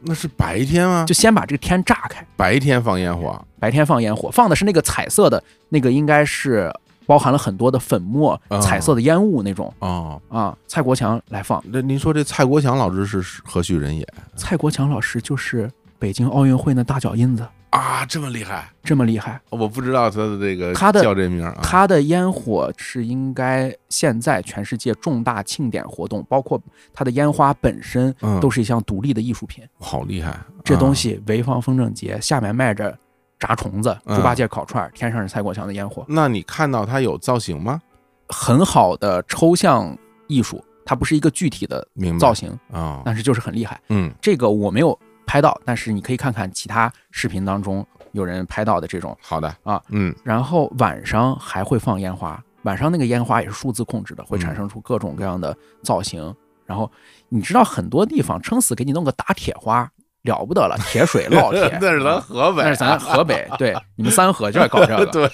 [0.02, 1.06] 那是白天啊？
[1.06, 6.72] 就先把这个天炸开，白天放烟火白天放烟火，放的是那个彩色的那个，应该是
[7.06, 10.22] 包含了很多的粉末、啊彩色的烟雾那种哦。
[10.30, 10.56] 啊。
[10.68, 18.06] 蔡国强来放，那您说这蔡国强老师是何许人也蔡国强老师就是北京奥运会那大脚印子，啊？
[18.06, 18.70] 这么厉害？
[18.84, 19.40] 这么厉害。
[19.50, 21.60] 我不知道他的这个他的叫这名儿啊。
[21.62, 26.60] 他的烟火是应该现在全世界重大庆典活动，包括
[26.94, 29.64] 他的烟花本身嗯都是一项独立的艺术品。
[29.80, 32.98] 好厉害，这东啊西潍坊风筝节下面卖着
[33.38, 37.82] 炸虫子、嗯猪八戒烤串儿，天上是蔡国强的烟火，那你看到它有造型吗？
[38.30, 39.96] 很好的抽象
[40.28, 41.88] 艺术，它不是一个具体的
[42.20, 43.80] 造型，啊，但是就是很厉害。
[43.90, 44.98] 嗯这个我没有
[45.30, 49.16] 拍到，但是你可以看看其他视频当中有人拍到的这种。
[49.22, 56.36] 好的啊，嗯然后晚上还会放烟花，晚上那个烟花也是数字控制的，会嗯产生出各种各样的造型。
[56.66, 56.92] 然后
[57.30, 59.88] 你知道很多地方撑死给你弄个打铁花，
[60.24, 65.30] 了不得了， 铁水烙铁 那是咱河北，那是咱河北，对，你们三河就爱搞这个， 对，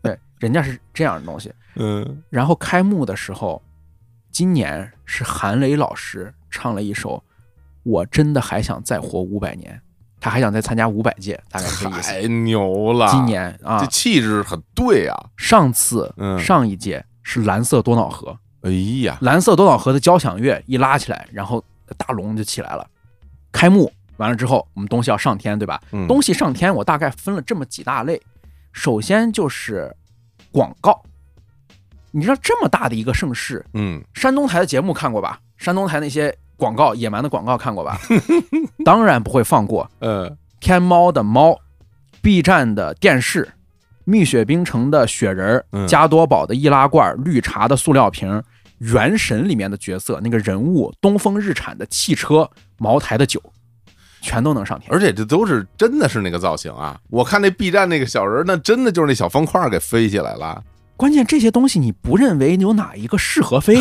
[0.00, 1.52] 对，人家是这样的东西。
[1.74, 3.60] 嗯然后开幕的时候，
[4.30, 7.16] 今年是韩磊老师唱了一首
[7.84, 9.72] 《我真的还想再活五百年》，
[10.20, 12.10] 他还想再参加五百届，大概是这意思。
[12.10, 13.08] 太牛了！
[13.08, 15.26] 今年啊这，气质很对啊！
[15.36, 18.70] 上次嗯上一届是蓝色多瑙河，哎
[19.02, 21.62] 呀，蓝色多瑙河的交响乐一拉起来，然后
[21.96, 22.86] 大龙就起来了，
[23.52, 25.80] 开幕完了之后，我们东西要上天，对吧？
[25.92, 28.20] 嗯东西上天，我大概分了这么几大类。
[28.72, 29.94] 首先就是
[30.50, 31.02] 广告，
[32.10, 35.38] 你知道这么大的一个盛世，嗯山东台的节目看过吧？
[35.56, 37.98] 山东台那些广告，野蛮的广告看过吧？
[38.84, 41.58] 当然不会放过呃天猫的猫
[42.22, 43.52] ，B 站的电视，
[44.04, 48.42] 蜜雪冰城的雪人加多宝的易拉罐，绿茶的塑料瓶，
[48.78, 53.42] 原神里面的角色那个人物，东风日产的汽车，茅台的酒，
[54.20, 54.90] 全都能上天。
[54.92, 56.98] 而且这都是真的是那个造型啊！
[57.10, 60.62] 我看那 B 站那个小人儿，那真的就是那小方块儿给飞起来了。
[60.96, 63.76] 关键这些东西你不认为有哪一个适合飞，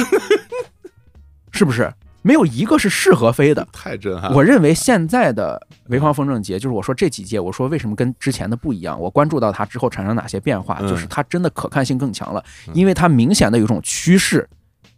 [1.54, 1.94] 是不是？
[2.24, 3.68] 没有一个是适合飞的。
[3.72, 4.36] 太震撼了！
[4.36, 9.00] 我认为现在的潍坊风筝节，就是我说这几届，我说为什么跟之前的不一样？
[9.00, 14.50] 我关注到它之后产生哪些变化，嗯就是它真的可看性更强了，因为它明显的有一种趋势，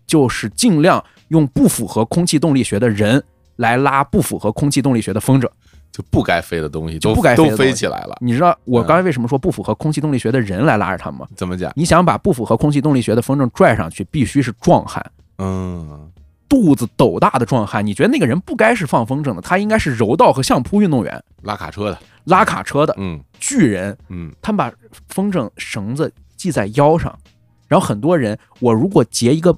[0.08, 3.22] 就是尽量用不符合空气动力学的人
[3.58, 5.50] 来拉不符合空气动力学的风筝。
[5.92, 8.18] 就不该飞的东西都就不该飞都飞起来了。
[8.20, 11.28] 你知道我嗯刚才为什么说不符合空气动力学的人来拉着他们吗？
[11.38, 11.72] 怎么讲？
[11.74, 15.02] 你想把不符合空气动力学的风筝拽上去，必须是壮汉。
[15.38, 16.12] 嗯，
[16.56, 23.96] 肚子斗大的壮汉，你觉得那个人不该是放风筝的，他应该是柔道和相扑运动员、拉卡车的，拉卡车的嗯巨人。
[24.08, 24.74] 嗯他们把
[25.10, 27.14] 风筝绳子系在腰上，
[27.68, 29.54] 然后很多人，我如果截一个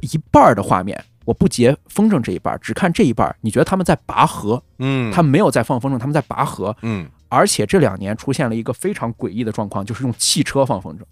[0.00, 4.62] 一半的画面，我不截风筝这一半，只看这一半，你觉得他们在拔河？
[4.78, 6.74] 嗯，他们没有在放风筝，他们在拔河。
[6.82, 11.02] 嗯而且这两年出现了一个非常诡异的状况，就是用汽车放风筝，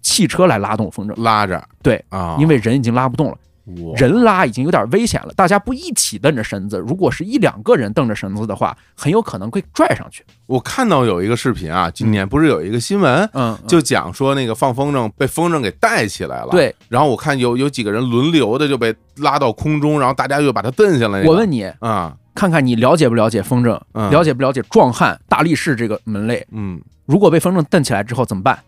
[0.00, 3.38] 汽车来拉动风筝，拉着对，啊，因为人已经拉不动了。
[3.78, 10.24] 我人拉已经有点危险了，大家不一起蹬着绳子，如果是一两个人蹬着绳子的话，很有可能会拽上去。
[10.46, 21.22] 我看到有一个视频啊，今年不是有一个新闻，嗯，就讲说那个放风筝被风筝给带起来了，对，然后我看有有几个人轮流的就被拉到空中，然后大家又把它蹬下来。
[21.24, 26.46] 我问你，啊，看看你了解不了解风筝，嗯了解不了解壮汉、大力士这个门类？
[26.52, 28.58] 嗯，如果被风筝蹬起来之后怎么办？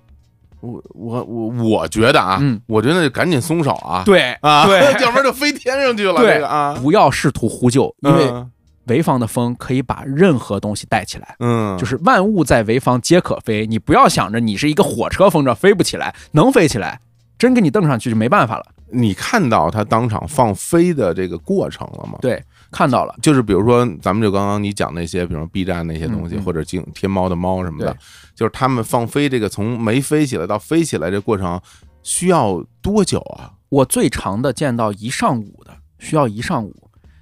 [0.63, 2.59] 我我我我觉得啊，嗯。
[2.67, 4.81] 我觉得赶紧松手啊，对啊，对。
[5.03, 8.51] 要不然就飞天上去了，对这个啊，不要试图呼救，因为嗯
[8.85, 11.37] 潍坊的风可以把任何东西带起来。
[11.39, 16.99] 嗯，就是万物在潍坊皆可飞，你不要想着你是一个火车风筝飞不起来，能飞起来，
[17.39, 18.65] 真给你蹬上去就没办法了。
[18.95, 22.19] 你看到他当场放飞的这个过程了吗？
[22.21, 22.43] 对，
[22.73, 27.97] 看到了，就是比如说，咱们就刚刚你讲那些，比如说 B 站那些东西，或者京天猫的猫什么的，
[28.35, 31.61] 就是他们放飞这个从没飞起来到飞起来这过程
[32.03, 33.53] 需要多久啊？
[33.69, 36.75] 我最长的见到一上午的，需要一上午。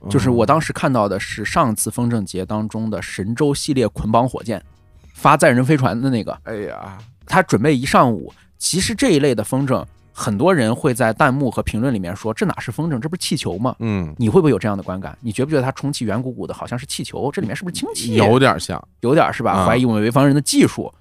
[0.08, 4.64] 就是我当时看到的是上次风筝节当中的神舟系列捆绑火箭
[5.12, 8.32] 发载人飞船的那个，哎呀，他准备一上午。
[8.56, 9.84] 其实这一类的风筝，
[10.20, 15.16] 很多人会在弹幕和评论里面说：“这哪是风筝，这不是气球吗嗯？”，你会不会有这样的观感？
[15.22, 17.30] 你觉不觉得它充气圆鼓鼓的，好像是气球？
[17.32, 18.16] 这里面是不是氢气？
[18.16, 19.52] 有点像，有点是吧？
[19.52, 20.92] 啊怀疑我们潍坊人的技术。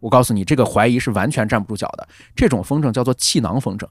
[0.00, 2.06] 我告诉你，这个怀疑是完全站不住脚的。
[2.34, 3.88] 这种风筝叫做气囊风筝，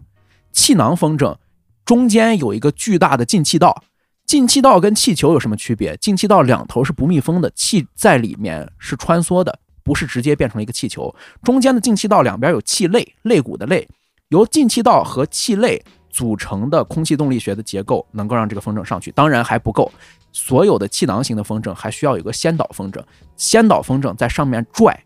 [0.52, 1.36] 气囊风筝
[1.84, 3.84] 中间有一个巨大的进气道。
[4.28, 5.98] 进气道跟气球有什么区别？
[5.98, 11.14] 进气道两头是不密封的，气在里面是穿梭的，不是直接变成了一个气球。
[11.44, 13.88] 中间的进气道两边有气肋，肋骨的肋，
[14.30, 19.12] 由进气道和气肋组成的空气动力学的结构，能够让这个风筝上去。
[19.12, 19.92] 当然还不够，
[20.32, 23.02] 所有的气囊型的风筝还需要有个先导风筝，
[23.36, 25.00] 先导风筝在上面拽。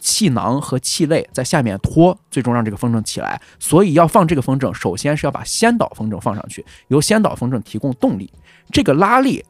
[0.00, 3.40] 气囊和气肋在下面拖，最终让这个风筝起来。
[3.58, 8.32] 所以要放这个风筝，首先是要把先导风筝放上去，由先导风筝提供动力，
[8.70, 9.44] 这个拉力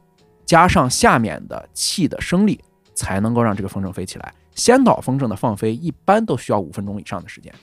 [0.45, 2.59] 加上下面的气的升力，
[2.95, 4.33] 才能够让这个风筝飞起来。
[4.55, 7.53] 先导风筝的放飞一般都需要五分钟以上的时间。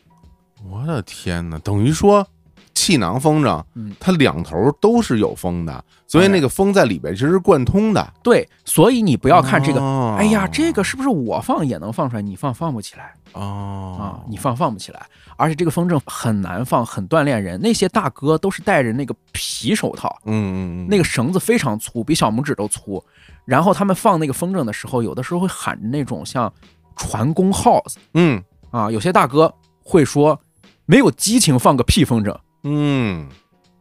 [0.64, 1.58] 我的天哪！
[1.58, 2.26] 等于说
[2.74, 8.12] 气囊风筝嗯，它两头都是有风的，所以那个风在里边其实是贯通的。
[8.22, 12.22] 对，所以你不要看这个，哦哎呀，这个是不是我放也能放出来？
[12.22, 15.06] 你放放不起来啊哦，，你放放不起来。
[15.38, 17.60] 而且这个风筝很难放，很锻炼人。
[17.60, 23.02] 那些大哥都是戴着那个皮手套，嗯嗯嗯，那个绳子非常粗，比小拇指都粗。
[23.44, 26.52] 然后他们放那个风筝的时候，有的时候会喊着那种像
[26.96, 29.52] 船工号子嗯啊，有些大哥
[29.84, 30.38] 会说
[30.86, 33.28] 没有激情放个屁风筝，嗯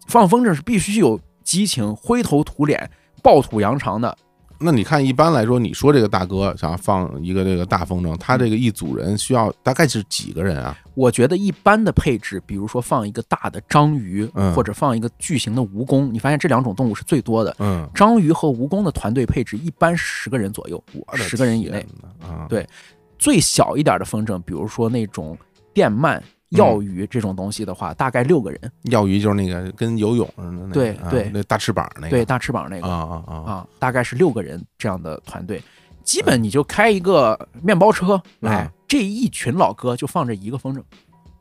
[0.08, 2.90] 放风筝是必须有激情，灰头土脸、
[3.24, 4.18] 暴土扬长的。
[4.58, 10.78] 那你看，一般来说，你说这个大哥想要放一个这个大风筝，他这个一组人需要大概是几个人啊？
[10.94, 17.54] 我觉得一般的配置，比如说放一个大的章鱼，嗯或者放一个巨型的蜈蚣，你发现这两种动物是最多的。
[17.60, 20.82] 嗯，章鱼和蜈蚣的团队配置一般十个人左右，
[21.16, 21.86] 十个人以内
[22.48, 22.66] 对
[23.20, 25.38] 最小一点的风筝，比如说那种
[25.74, 31.24] 电鳗药鱼这种东西的话，大概六个人，药鱼就是那个跟游泳似的那个，啊对。
[31.24, 32.88] 对那大翅膀那个，对，大翅膀那个。
[32.88, 35.62] 啊啊啊，啊，大概是六个人这样的团队，
[36.04, 40.82] 基本你就开一个面包车来嗯，这一群老哥就放着一个风筝，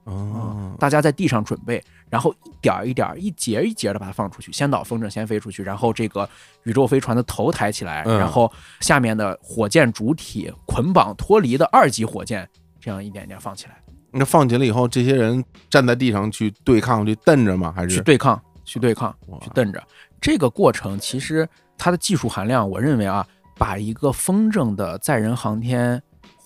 [0.05, 6.28] 哦，大家在地上准备，然后一点儿一点儿、一节一节的把它放出去，先导风筝先飞出去，然后这个
[6.64, 8.18] 宇宙飞船的头抬起来，嗯。
[8.18, 8.50] 然后
[8.80, 12.48] 下面的火箭主体捆绑脱离的二级火箭，
[12.80, 13.76] 这样一点点放起来，
[14.17, 17.73] 那放起来以后，这些人站在地上去对抗，去瞪着吗？
[17.75, 19.83] 还是去对抗，去对抗，去瞪着。
[20.21, 23.27] 这个过程其实它的技术含量，我认为啊，
[23.59, 26.01] 把一个风筝的载人航天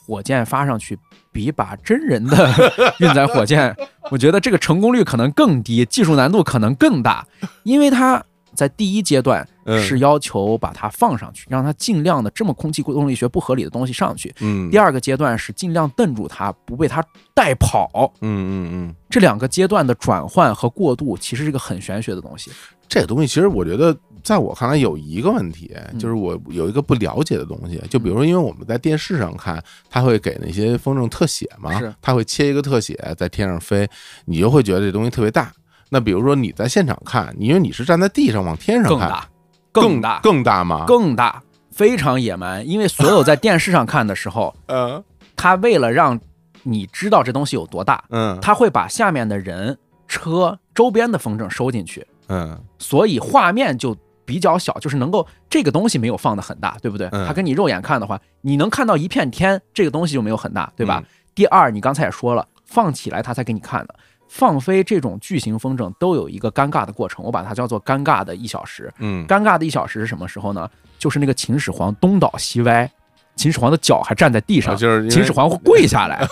[0.06, 0.98] 火箭发上去，
[1.30, 2.50] 比把真人的
[2.98, 3.76] 运载火箭，
[4.10, 7.26] 我觉得这个成功率可能更低，技术难度可能更大，
[7.64, 8.24] 因为它
[8.58, 14.34] 在第一阶段嗯是要求把它放上去，让它尽量的这么空气动力学不合理的东西上去。
[14.40, 17.00] 嗯第二个阶段是尽量瞪住它，不被它
[17.32, 18.12] 带跑。
[18.20, 22.50] 嗯嗯嗯，这两个阶段的转换和过渡，其实是一个很玄学的东西。
[22.88, 33.88] 这个东西其实我觉得，在我看来有一个问题，嗯就是我有一个不了解的东西，就比如说，因为我们在电视上看，他会给那些风筝特写嘛是，他会切一个特写在天上飞，
[34.24, 35.52] 你就会觉得这东西特别大。
[35.90, 39.28] 那比如说你在现场看，因为你是站在地上往天上看，更大，
[39.72, 40.84] 更大，更大吗？
[40.86, 42.66] 更大，非常野蛮。
[42.68, 45.02] 因为所有在电视上看的时候，嗯
[45.36, 46.18] 他为了让
[46.62, 57.08] 你知道这东西有多大，嗯他会把下面的人、车周边的风筝收进去，嗯所以画面就比较小，就是能够这个东西没有放的很大，对不对？
[57.12, 61.02] 嗯它跟你肉眼看的话，你能看到一片天，这个东西就没有很大，对吧？
[61.02, 61.06] 嗯
[61.38, 63.94] 第二，你刚才也说了，放起来他才给你看的。
[64.28, 68.92] 放飞这种巨型风筝都有一个尴尬的过程，我把它叫做尴尬的一小时。
[68.98, 70.68] 嗯尴尬的一小时是什么时候呢？
[70.98, 72.88] 就是那个秦始皇东倒西歪，
[73.36, 76.26] 秦始皇的脚还站在地上，啊就是秦始皇会跪下来，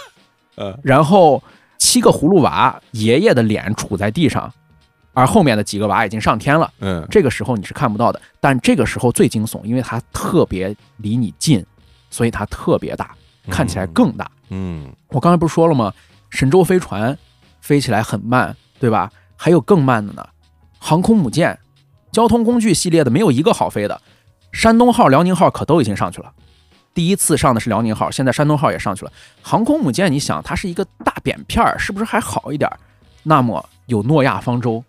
[0.57, 1.43] 呃 然后
[1.79, 4.53] 七个葫芦娃爷爷的脸杵在地上，
[5.15, 6.71] 而后面的几个娃已经上天了。
[6.81, 11.65] 嗯这个时候你是看不到的，但这个时候最惊悚，因为它特别离你近，
[12.11, 13.15] 所以它特别大，
[13.49, 14.31] 看起来更大。
[14.51, 15.93] 嗯我刚才不是说了吗？
[16.31, 17.17] 神舟飞船
[17.67, 19.11] 飞起来很慢，对吧？
[19.37, 20.25] 还有更慢的呢，
[20.79, 21.59] 航空母舰、
[22.13, 24.01] 交通工具系列的没有一个好飞的。
[24.53, 26.33] 山东号、辽宁号可都已经上去了，
[26.95, 29.11] 第一次上的是辽宁号，现在山东号也上去了。
[29.43, 32.79] 航空母舰，你想它是一个大扁片儿，是不是还好一点儿？
[33.25, 34.83] 那么有诺亚方舟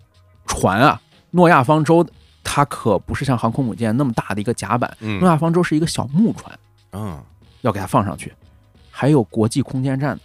[0.45, 1.01] 船啊，
[1.31, 2.05] 诺亚方舟
[2.43, 6.59] 它可不是像航空母舰那么大的一个甲板，诺嗯亚方舟是一个小木船，
[6.91, 7.19] 嗯，
[7.61, 8.31] 要给它放上去。
[8.91, 10.17] 还有国际空间站，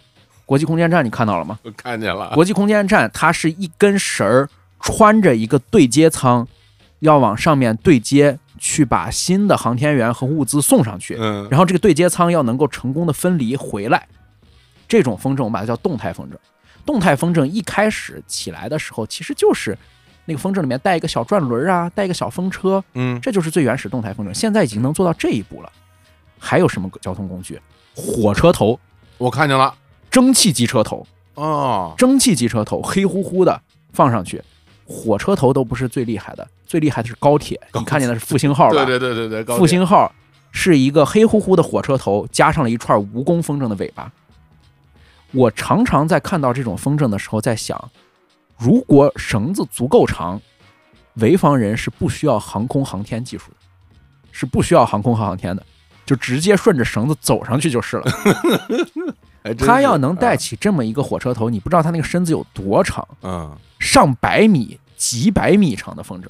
[0.45, 1.59] 国际空间站你看到了吗？
[1.62, 4.49] 我看见了，国际空间站它是一根绳儿
[4.80, 6.47] 穿着一个对接舱，
[6.99, 11.16] 要往上面对接，去把新的航天员和物资送上去。
[11.18, 14.07] 嗯然后这个对接舱要能够成功的分离回来。
[14.88, 16.34] 这种风筝我们把它叫动态风筝。
[16.84, 19.78] 动态风筝一开始起来的时候，其实就是
[20.24, 24.34] 那个风筝里面带一个小转轮啊，带一个小风车，嗯这就是最原始动态风筝。
[24.34, 25.72] 现在已经能做到这一步了。
[26.38, 27.61] 还有什么交通工具？
[27.95, 28.78] 火车头、
[29.16, 29.72] 我看见了
[30.12, 33.60] 蒸汽机车头、啊，蒸汽机车头，黑乎乎的
[33.94, 34.40] 放上去。
[34.86, 37.58] 火车头都不是最厉害的，最厉害的是高铁。
[37.72, 38.84] 你看见的是复兴号吧？
[38.84, 40.12] 对对对对对，复兴号
[40.50, 44.12] 是一个黑乎乎的火车头，加上了一串蜈蚣风筝的尾巴。
[45.30, 47.90] 我常常在看到这种风筝的时候，在想，
[48.58, 50.38] 如果绳子足够长，
[51.16, 53.56] 潍坊人是不需要航空航天技术的，
[54.30, 55.64] 是不需要航空和航天的，
[56.05, 58.05] 就直接顺着绳子走上去就是了。
[59.59, 66.26] 他要能带啊起这么一个火车头，你不知道他那个身子有多长，嗯，上百米、几百米长的风筝。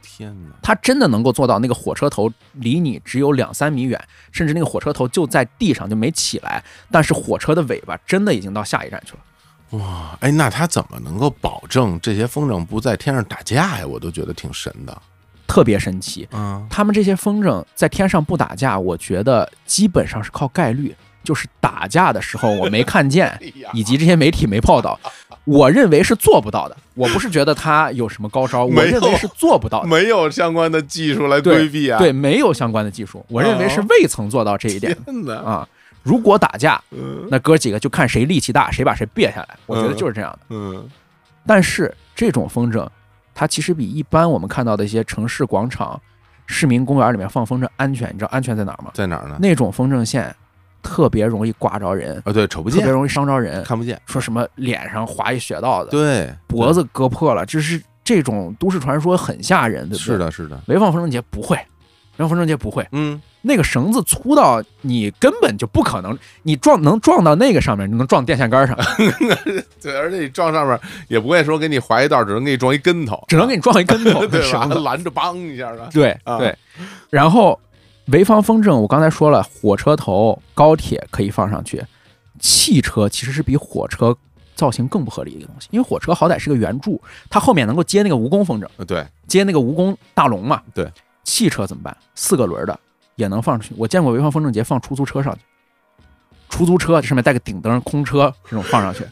[0.00, 4.02] 天哪，他真的能够做到那个火车头离你只有两三米远，
[4.32, 9.78] 甚至那个火车头就在地上就没起来，但是火车的尾巴真的已经到下一站去了。
[9.78, 13.86] 哇，哎，那他怎么能够保证这些风筝不在天上打架呀？
[13.86, 15.02] 我都觉得挺神的。
[15.46, 23.38] 特别神奇，嗯他们这些风筝在天上不打架，我觉得基本上是靠概率，就是打架的时候我没看见，
[23.72, 24.98] 以及这些媒体没报道，
[25.44, 26.76] 我认为是做不到的。
[26.94, 29.88] 我不是觉得他有什么高招，我认为是做不到的。
[29.88, 31.98] 没有相关的技术来规避啊！
[31.98, 34.96] 对，没有相关的技术，我认为是未曾做到这一点
[35.44, 35.68] 啊。
[36.02, 39.56] 如果打架，嗯那哥几个就看谁力气大，谁把谁别下来。
[39.66, 40.38] 我觉得就是这样的。
[40.50, 40.88] 嗯
[41.46, 42.88] 但是这种风筝，
[43.34, 46.00] 它其实比一般我们看到的一些城市广场、
[46.46, 48.08] 市民公园里面放风筝安全。
[48.10, 48.90] 你知道安全在哪儿吗？
[48.94, 49.36] 在哪儿呢？
[49.40, 50.34] 那种风筝线
[50.82, 53.64] 特别容易刮着人，啊，对，瞅不见，特别容易伤着人。
[53.64, 54.00] 看不见。
[54.06, 60.12] 说什么脸上划一血道子，对，脖子割破了，这是这种都市传说很吓人，对不对？
[60.12, 61.58] 是，的，是的，潍坊风筝节不会，
[62.16, 68.76] 潍坊风筝节不会，嗯，那个绳子粗到你根本就不可能，你撞能撞到那个上面，你能撞电线杆上，
[69.82, 74.46] 对，而且你撞上面也不会说给你划一道，只能给你撞一跟头，只能给你撞一跟头， 对吧？
[74.46, 76.56] 绳子拦着梆一下的，对啊对，
[77.10, 77.58] 然后
[78.08, 81.82] 潍坊风筝，我刚才说了，火车头、高铁可以放上去，
[82.38, 84.16] 汽车其实是比火车
[84.54, 90.62] 造型更不合理的一个东西，因为火车好歹是个圆柱，它后面能够接那个蜈蚣风筝，呃对，接那个蜈蚣大龙嘛。
[90.72, 90.88] 对，
[91.24, 91.96] 汽车怎么办？
[92.14, 92.78] 四个轮儿的
[93.16, 93.74] 也能放出去。
[93.76, 95.40] 我见过潍坊风筝节放出租车上去，
[96.48, 99.04] 出租车上面带个顶灯，空车这种放上去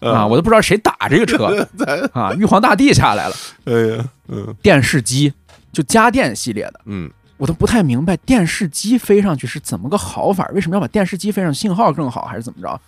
[0.00, 1.66] 啊，我都不知道谁打这个车
[2.12, 3.34] 啊，玉皇大帝下来了。
[3.64, 5.32] 哎呀，嗯电视机
[5.72, 6.80] 就家电系列的。
[6.84, 10.46] 嗯，我都不太明白电视机飞上去是怎么个好法？
[10.52, 11.60] 为什么要把电视机飞上去？
[11.60, 12.80] 信号更好还是怎么着？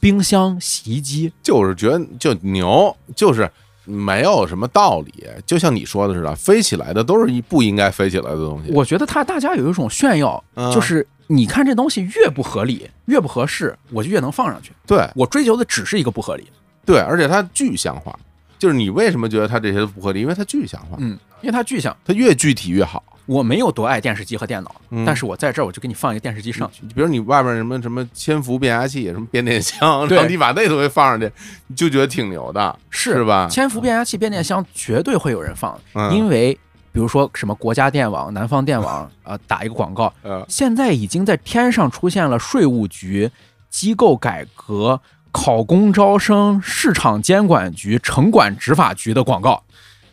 [0.00, 3.50] 冰箱、洗衣机，就是觉得就牛，就是
[3.84, 8.72] 没有什么道理，就像你说的似的，飞起来的都是一不应该飞起来的东西。
[8.72, 14.72] 我觉得他大家有一种炫耀，嗯就是你看这东西越不合理、越不合适，我就越能放上去。
[14.86, 16.46] 对我追求的只是一个不合理，
[16.84, 18.18] 对，而且它具象化，
[18.64, 20.22] 就是你为什么觉得它这些都不合理？
[20.22, 21.10] 因为它具象化，嗯，
[21.42, 21.94] 因为它具象。
[22.02, 23.04] 它越具体越好。
[23.26, 26.80] 我没有多爱电视机和电脑，嗯但是我在这儿我就给你放一个电视机上去。
[26.94, 31.30] 比如你外边什么什么千伏变压器、什么变电箱，对 然后你把那东西放上去，
[31.66, 33.46] 你就觉得挺牛的，是吧？
[33.50, 36.54] 千伏变压器、变电箱绝对会有人放，嗯因为
[36.90, 43.30] 比如说什么国家电网、南方电网，啊， 打一个广告，呃，现在已经在天上出现了税务局、
[43.68, 44.98] 机构改革、
[45.34, 49.60] 考公招生、市场监管局、城管执法局的广告。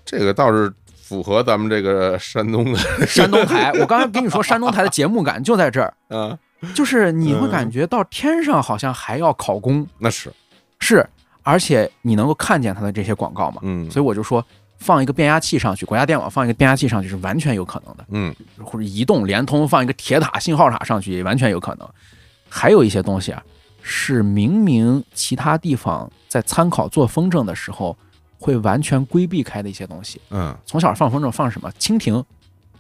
[0.03, 6.35] 这个倒是符合咱们这个山东的， 山东台，我刚才跟你说，山东台的节目感就在这儿，嗯，
[6.73, 10.33] 就是你会感觉到天上好像还要考公，那是，
[10.79, 11.07] 是，
[11.43, 13.61] 而且你能够看见它的这些广告嘛？
[13.61, 13.87] 嗯。
[13.91, 14.43] 所以我就说，
[14.79, 18.35] 放一个变压器上去，国家电网放一个变压器上去是完全有可能的，嗯。
[18.63, 21.87] 或者移动、联通放一个铁塔、信号塔上去也完全有可能。
[22.49, 23.41] 还有一些东西啊，
[23.81, 27.97] 是明明其他地方在参考做风筝的时候
[28.39, 30.21] 会完全规避开的一些东西。
[30.29, 31.71] 嗯从小放风筝放什么？
[31.79, 32.23] 蜻蜓、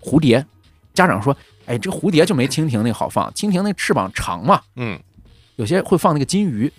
[0.01, 0.45] 蝴蝶。
[0.93, 1.35] 家长说
[1.65, 4.61] ：“哎，这蝴蝶就没蜻蜓那好放，蜻蜓那翅膀长嘛。
[4.75, 4.99] 嗯，
[5.55, 6.71] 有些会放那个金鱼，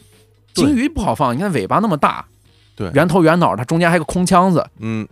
[0.53, 2.27] 金鱼不好放，你看尾巴那么大，
[2.77, 4.69] 对圆头圆脑，它中间还有个空腔子。
[4.81, 5.09] 嗯，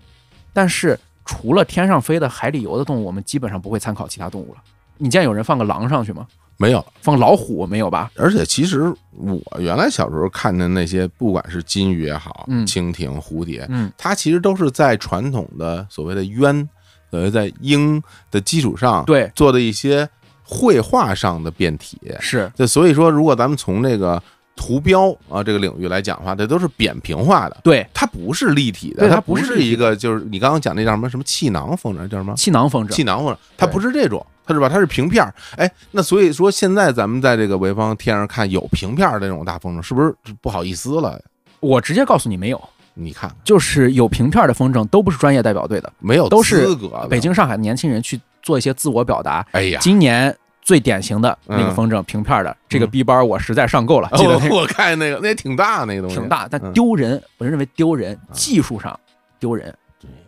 [0.52, 4.60] 但是除了天上飞的、海里游的动物，我们基本上不会参考其他动物了。
[4.98, 6.26] 你见有人放个狼上去吗？
[6.60, 6.84] 没有。
[7.00, 8.10] 放老虎没有吧？
[8.16, 16.68] 而且其实我原来小时候看的那些，不管是金鱼也好，嗯蜻蜓、蝴蝶，嗯，它其实都是在传统的所谓的鸳，
[17.10, 20.06] 所谓在鹰的基础上，对做的一些
[20.44, 21.98] 绘画上的变体。
[22.20, 24.22] 是这所以说，如果咱们从这个
[24.60, 32.34] 图标啊这个领域来讲的话，这都是扁平化的，对它不是立体的，对它不是一个就是你刚刚讲那叫什么什么气囊风筝，叫什么？
[32.36, 34.68] 气囊风筝，气囊风筝，它不是这种，它是吧？
[34.68, 35.34] 它是平片儿。
[35.56, 41.18] 哎，那所以说现在咱们在这个潍坊天上看有平片儿的那种大风筝，是不是不好意思了？
[41.60, 49.46] 我直接告诉你没有，你看就是有平片的风筝都不是专业代表队的，没有都是资格的北京、上海的年轻人去做一些自我表达。
[49.52, 58.98] 哎呀，今年最典型的那个嗯风筝平片的这个逼班，我实在上够了，记得那个哦 我看那个那也挺大那个东西，挺大，但嗯丢人，我认为丢人，技术上
[59.38, 59.74] 丢人，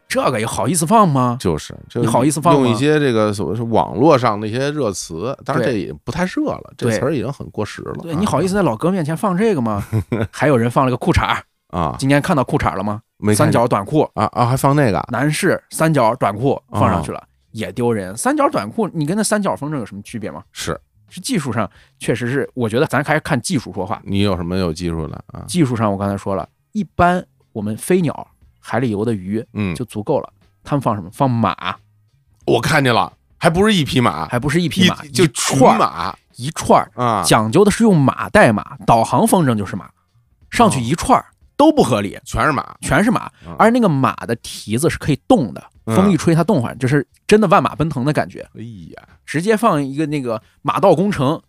[0.09, 1.37] 这个也好意思放吗？
[1.41, 7.93] 就是你好意思放吗用一些这个所谓是网络上的一些热词，当然这也不太热了，这对词儿已经很过时了。
[8.03, 9.85] 对你好意思在老哥面前放这个吗？
[10.31, 11.95] 还有人放了个裤衩，啊？
[11.99, 13.01] 今天看到裤衩了吗？
[13.19, 17.23] 没三角短裤，啊啊，还放那个男士三角短裤放上去了，
[17.53, 18.17] 也丢人。
[18.17, 20.43] 三角短裤，你跟那三角风筝有什么区别吗？
[20.53, 20.79] 是
[21.09, 24.01] 是技术上确实是，我觉得咱还是看技术说话。
[24.05, 25.45] 你有什么有技术的啊？
[25.47, 28.27] 技术上我刚才说了，一般我们飞鸟、
[28.59, 30.33] 海里游的鱼嗯，就足够了。
[30.65, 31.11] 他们放什么？
[31.13, 31.77] 放马，
[32.47, 39.91] 我看见了，还不是一匹马，还不是一匹马，就一串马一串儿，啊，讲究的是用马代马，导航风筝就是马，
[40.51, 41.27] 上去一串儿
[41.57, 43.31] 都不合理，全是马，全是马。
[43.47, 45.97] 嗯，而那个马的蹄子是可以动的，嗯。
[45.97, 48.41] 风一吹它动会儿，就是真的万马奔腾的感觉。
[48.55, 48.63] 哎
[48.97, 51.41] 呀，直接放一个那个马道工程，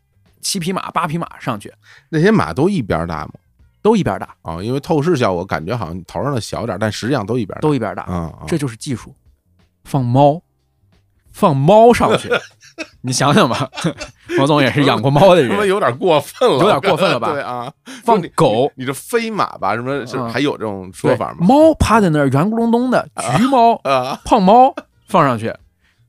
[0.41, 1.74] 七匹马、八匹马上去，
[2.10, 3.34] 那些马都一边大吗？
[3.82, 7.62] 都一边大，啊，因为透视效果感觉好像头上的小点，但实际上都一边大。
[7.62, 9.14] 都一边大，啊，啊这就是技术。
[9.84, 10.41] 放猫，
[11.32, 12.30] 放猫上去，
[13.01, 13.69] 你想想吧，
[14.38, 15.49] 王总也是养过猫的人。
[15.51, 17.71] 他妈有点过分了，有点过分了吧对啊，
[18.03, 19.76] 放狗，你这飞马吧？
[19.76, 21.38] 什么还有这种说法吗？
[21.41, 23.07] 猫趴在那儿圆咕隆咚的，
[23.38, 24.74] 橘猫、啊胖猫
[25.07, 25.53] 放上去，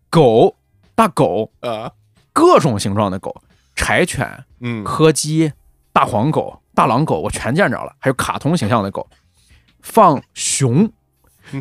[0.08, 0.56] 狗、
[0.94, 1.90] 大狗，啊，
[2.32, 3.42] 各种形状的狗，
[3.74, 5.52] 柴犬、嗯，柯基、
[5.92, 9.06] 大黄狗、大狼狗，我全见着了，还有卡通形象的狗，
[9.82, 10.90] 放熊，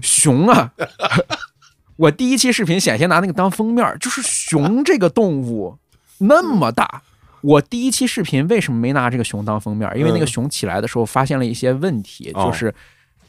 [0.01, 0.71] 熊啊，
[1.95, 5.77] 我第一期视频险些拿那个当封面儿，就是熊这个动物
[6.19, 7.01] 那么大。
[7.41, 9.97] 我第一期视频为什么没拿这个熊当封面儿？
[9.97, 12.73] 因为那个嗯熊起来的时候发现了一些问题，哦就是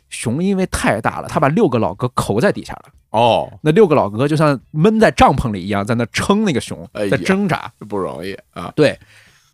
[0.09, 2.85] 熊因为太大了，它把六个老哥扣在底下了。
[3.11, 7.73] 哦，那六个老哥就像闷在帐篷里一样，在那撑那个熊在挣扎。
[7.89, 8.73] 不容易啊。
[8.77, 8.99] 对，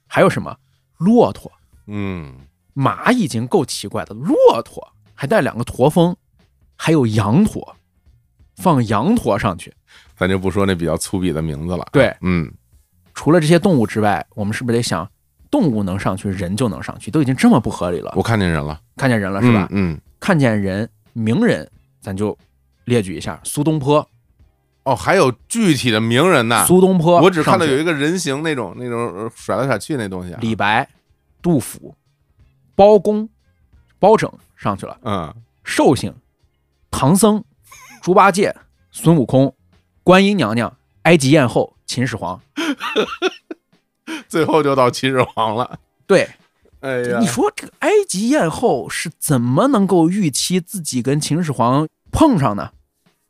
[0.07, 0.55] 还有什么
[0.99, 1.51] 骆驼、
[1.87, 2.35] 嗯，
[2.75, 6.15] 马已经够奇怪的，骆驼还带两个驼峰，
[6.77, 7.77] 还有羊驼，
[8.61, 9.75] 放羊驼上去。
[10.17, 11.89] 咱就不说那比较粗鄙的名字了。
[11.93, 12.53] 对，嗯，
[13.15, 15.11] 除了这些动物之外，我们是不是得想，
[15.51, 17.11] 动物能上去，人就能上去？
[17.11, 18.13] 都已经这么不合理了。
[18.15, 19.67] 我看见人了，看见人了是吧？
[19.71, 19.95] 嗯？
[19.95, 21.69] 嗯，看见人，名人，
[22.01, 22.37] 咱就
[22.85, 24.07] 列举一下：苏东坡，
[24.83, 26.67] 哦，还有具体的名人呢。
[26.67, 30.39] 苏东坡，我只看到有一个人形那种那种呃甩来甩去那东西啊。
[30.43, 30.87] 李白、
[31.41, 31.95] 杜甫、
[32.75, 33.27] 包公、
[33.99, 35.35] 包拯上去了，嗯，
[35.65, 36.15] 寿星、
[36.91, 37.43] 唐僧、
[38.01, 38.55] 猪八戒、
[38.91, 39.55] 孙悟空、
[40.03, 42.41] 观音娘娘、埃及艳后、秦始皇。
[44.29, 45.79] 最后就到秦始皇了。
[46.07, 46.29] 对，
[46.81, 52.71] 哎呀，你说这个埃及艳后是怎么能够预期自己跟秦始皇碰上呢？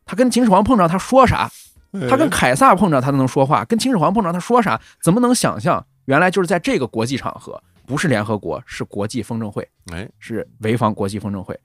[0.05, 1.51] 他跟秦始皇碰上，他说啥？
[2.09, 4.81] 他跟凯撒碰上，他都能说话；跟秦始皇碰上，他说啥？
[5.03, 5.85] 怎么能想象？
[6.07, 11.59] 原来就是在这个国际场合，不是联合国，是国际风筝会，哎，是潍坊国际风筝会。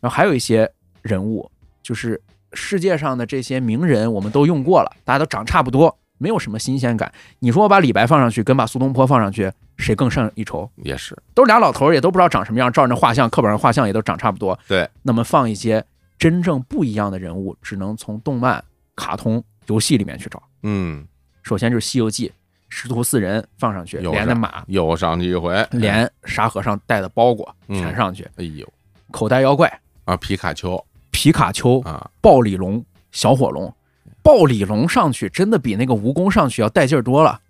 [0.00, 0.70] 然后还有一些
[1.02, 1.50] 人物，
[1.82, 2.20] 就是
[2.52, 7.12] 世界上的这些名人，我们都用过了，大家都长差不多，没有什么新鲜感。
[7.40, 10.68] 你说我把李白放上去，跟把苏东坡放上去，谁更胜一筹？
[10.76, 11.16] 也是。
[11.34, 14.58] 都是俩老头儿，也都不知道长什么样，照着那画像，课本上画像也都长差不多。
[14.66, 15.84] 对，那么放一些
[16.18, 18.62] 真正不一样的人物，只能从动漫、
[18.94, 20.42] 卡通、游戏里面去找。
[20.62, 21.06] 嗯，
[21.42, 22.28] 首先就是《西游记》，
[22.68, 27.78] 师徒四人放上去，连着马，又上去一回，连沙和尚带的包裹嗯。
[27.80, 28.66] 全上去，哎呦。
[29.12, 30.82] 口袋妖怪、啊，皮卡丘
[31.16, 33.74] 皮卡丘、啊，暴鲤龙、小火龙。
[34.22, 37.40] 暴鲤龙上去真的比那个蜈蚣上去要带劲儿多了。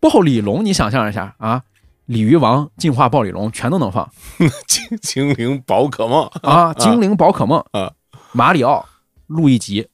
[0.00, 1.64] 暴鲤龙，你想象一下啊，
[2.06, 4.10] 鲤鱼王进化暴鲤龙全都能放。
[4.66, 7.92] 精精灵宝可梦啊，精灵宝可梦啊，
[8.32, 8.86] 马里奥、
[9.26, 9.86] 路易吉，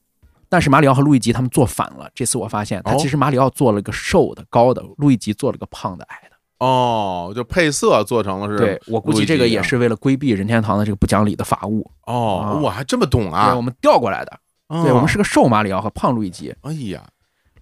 [0.48, 2.08] 但是马里奥和路易吉他们做反了。
[2.14, 6.29] 这次我发现，他哦其实马里奥做了个瘦的、高的，路易吉做了个胖的、矮的。
[6.60, 8.56] 哦，就配色做成了是？
[8.58, 13.60] 对我估计这个也是为了规避任天堂的这个不讲理的法务，哦啊，我还这么懂对啊我！
[13.60, 14.32] 们调过来的。
[14.68, 16.54] 哦对我们是个瘦马里奥和胖路易吉。
[16.60, 17.02] 哎呀，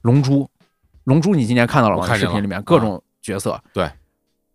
[0.03, 0.47] 龙珠，
[1.05, 2.15] 龙珠你今年看到了吗？
[2.15, 3.91] 视频里面各种角色，对，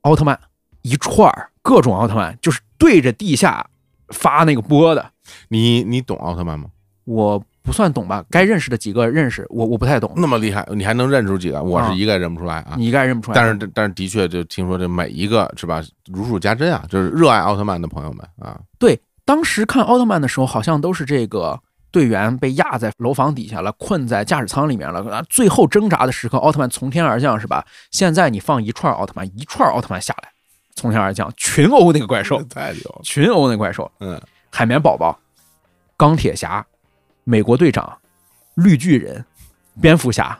[0.01, 0.39] 奥特曼
[0.83, 3.65] 一串儿，各种奥特曼，就是对着地下
[4.09, 5.09] 发那个波的。
[5.47, 6.69] 你你懂奥特曼吗？
[7.05, 11.63] 我不算懂吧，该认识的几个认识，我我不太懂，那么厉害，你还能认出几个？
[11.63, 12.75] 我啊是一个也认不出来啊。
[12.77, 13.35] 你应该认不出来。
[13.35, 21.57] 但是但是的确，就听说这每一个是吧，如数家珍啊，就是热爱奥特曼的朋友们啊，对，当时看奥特曼的时候，好像都是这个
[21.89, 27.65] 队员被压在楼房底下了，困在驾驶舱里面了，啊，最后挣扎的时刻，奥特曼从天而降，是吧？
[27.91, 30.29] 现在你放一串奥特曼，一串奥特曼下来，
[30.75, 33.01] 从天而降，群殴那个怪兽， 太牛了。
[33.03, 35.17] 群殴那怪兽，嗯，海绵宝宝、
[35.95, 36.65] 钢铁侠、
[37.23, 37.97] 美国队长、
[38.55, 39.23] 绿巨人、
[39.81, 40.37] 蝙蝠侠，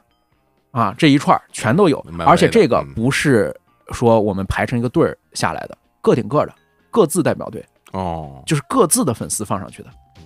[0.72, 3.56] 啊，这一串儿全都有而且这个嗯不是
[3.92, 6.54] 说我们排成一个队儿下来的，个顶个的，
[6.92, 7.64] 各自代表队。
[7.92, 10.24] 哦，就是各自的粉丝放上去的嗯。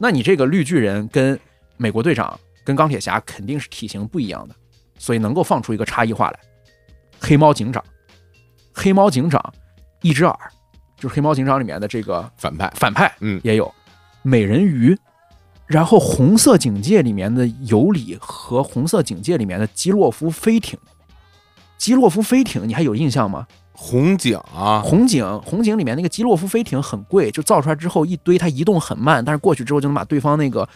[0.00, 1.38] 那你这个绿巨人跟
[1.76, 4.54] 美国队长跟钢铁侠肯定是体型不一样的，
[4.98, 6.40] 所以能够放出一个差异化来。
[7.20, 7.84] 黑猫警长，
[8.72, 9.52] 黑猫警长
[10.00, 10.38] 一只耳，
[10.96, 13.70] 就是黑猫警长里面的这个反派，反派嗯，也有
[14.22, 14.96] 美人鱼，
[15.70, 20.76] 然后红色警戒里面的尤里和红色警戒里面的基洛夫飞艇。
[21.78, 23.46] 基洛夫飞艇，你还有印象吗？
[23.72, 30.68] 红警啊，红警，红警里面那个基洛夫飞艇很贵，就造出来之后一堆，它移动很慢，但是过去之后就能把对方那个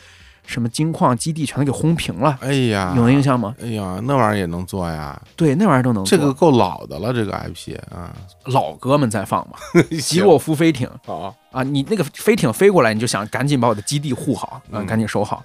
[0.46, 3.54] 什么金矿基地全都给轰平了，哎呀，有印象吗？
[3.62, 6.16] 哎呀，那玩意儿也能做呀，对，那玩意儿都能做。
[6.16, 8.14] 这个够老的了，这个 IP 啊，
[8.44, 9.56] 老哥们在放嘛，
[10.00, 10.88] 基洛夫飞艇。
[11.06, 14.86] 好，啊，你那个飞艇飞过来，你就想赶紧把我的基地护好啊，嗯。
[14.86, 15.42] 赶紧守好。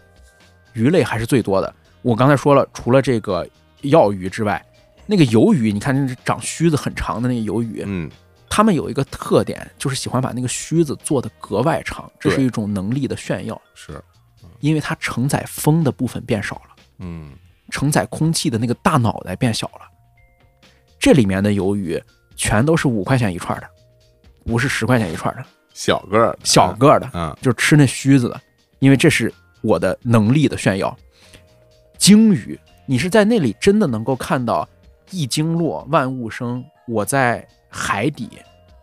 [0.74, 3.48] 鱼类还是最多的，我刚才说了，除了这个
[3.82, 4.64] 药鱼之外，
[5.06, 8.10] 那个鱿鱼，你看那是长须子很长的那个鱿鱼，嗯，
[8.48, 14.00] 他们有一个特点，就是喜欢把那个须子做的格外长，这是一种能力的炫耀，是，
[14.60, 17.32] 因为它承载风的部分变少了，嗯，
[17.70, 19.82] 承载空气的那个大脑袋变小了。
[21.00, 22.02] 这里面的鱿鱼
[22.36, 23.70] 全都是五块钱一串的，
[24.46, 25.44] 不是十块钱一串的，
[25.74, 28.40] 小个儿，小个儿的，嗯，就是吃那须子的，
[28.80, 30.96] 因为这是我的能力的炫耀。
[31.98, 34.68] 鲸鱼，你是在那里真的能够看到
[35.12, 36.64] 一鲸落万物生。
[36.88, 38.30] 我在海底，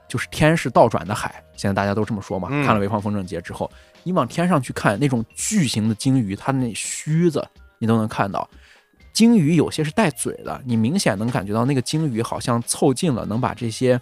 [0.06, 2.48] 就是天是倒转的海，现在大家都这么说嘛。
[2.50, 3.70] 嗯看了潍坊风筝节之后，
[4.06, 7.44] 你往天上去看，那种巨型的鲸鱼，它那须子
[7.80, 8.48] 你都能看到。
[9.12, 14.00] 鲸鱼有些是带嘴的，你明显能感觉到那个鲸鱼好像凑近了，能把这些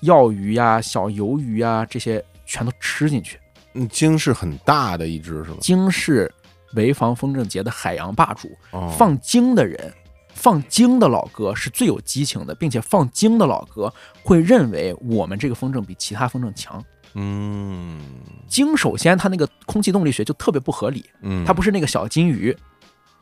[0.00, 3.38] 药鱼呀、小鱿鱼呀这些全都吃进去。
[3.74, 5.58] 嗯，鲸是很大的一只是吧？
[5.60, 6.28] 鲸是
[6.74, 9.94] 潍坊风筝节的海洋霸主，哦，放鲸的人，
[10.34, 13.94] 放鲸的老哥是最有激情的，并且放鲸的老哥
[14.24, 16.84] 会认为我们这个风筝比其他风筝强。
[17.14, 18.00] 嗯
[18.48, 22.56] 鲸首先它那个空气动力学就特别不合理，嗯，它不是那个小金鱼，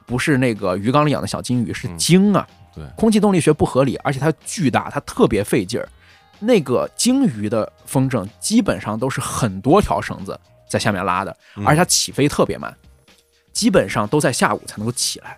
[0.06, 2.46] 不是那个鱼缸里养的小金鱼，是嗯鲸啊。
[2.72, 5.88] 对空气动力学不合理，而且它巨大，它特别费劲儿。
[6.38, 10.38] 那个鲸鱼的风筝基本上都是很多条绳子
[10.68, 12.72] 在下面拉的，嗯而且它起飞特别慢，
[13.52, 15.36] 基本上都在下午才能够起来。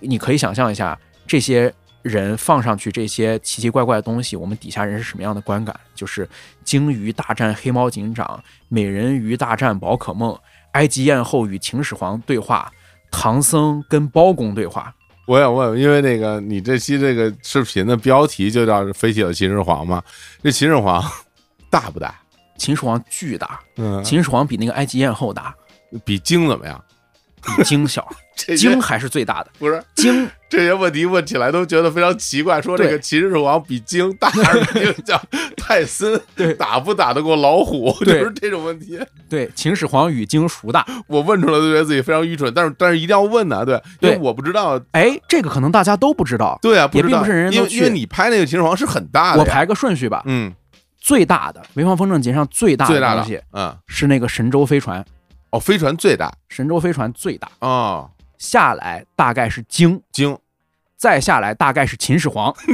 [0.00, 0.98] 你可以想象一下，
[1.28, 5.74] 这些人放上去这些奇奇怪怪的东西，我们底下人是什么样的观感？
[5.94, 6.28] 就是
[6.64, 10.36] 鲸鱼大战黑猫警长，美人鱼大战宝可梦，
[10.72, 12.70] 埃及艳后与秦始皇对话，
[13.10, 14.94] 唐僧跟包公对话。
[15.26, 20.02] 我想问，因为那个你这期这个视频的标题就叫“飞起了秦始皇”嘛，
[20.42, 21.02] 这秦始皇
[21.70, 22.14] 大不大？
[22.58, 25.54] 秦始皇巨大，嗯，秦始皇比那个埃及艳后大，
[26.04, 26.84] 比鲸怎么样？
[27.42, 28.06] 比鲸小，
[28.56, 29.50] 鲸还是最大的。
[29.58, 35.20] 不是鲸这些问题问起来都觉得非常奇怪，说这个秦始皇比鲸大还是比这个叫
[35.56, 36.52] 泰森对。
[36.54, 37.92] 打不打得过老虎？
[38.04, 40.86] 就是这种问题，对秦始皇与鲸孰大？
[41.06, 44.80] 我问出来都觉得自己非常愚蠢，但是但是一定要问呢，对，因为我不知道。
[44.92, 46.58] 哎，这个可能大家都不知道。
[46.60, 47.08] 对啊，不知道。
[47.08, 50.52] 也并不是人人都去因为因为你拍那个秦始皇是很大的，我排个顺序吧，嗯。
[51.00, 53.76] 最大的潍坊风筝节上最大的东西嗯。
[53.88, 55.04] 是那个神舟飞船，
[55.52, 56.32] 哦飞船最大。
[56.48, 60.36] 神舟飞船最大，哦下来大概是鲸，鲸。
[60.96, 62.54] 再下来大概是秦始皇，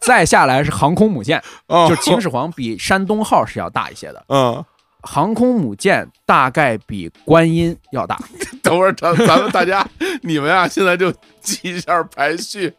[0.00, 1.86] 再下来是航空母舰，哦。
[1.88, 4.64] 就秦始皇比山东号是要大一些的，嗯，
[5.02, 8.18] 航空母舰大概比观音要大。
[8.60, 9.86] 等会儿咱咱们大家
[10.22, 12.74] 你们啊现在就记一下排序，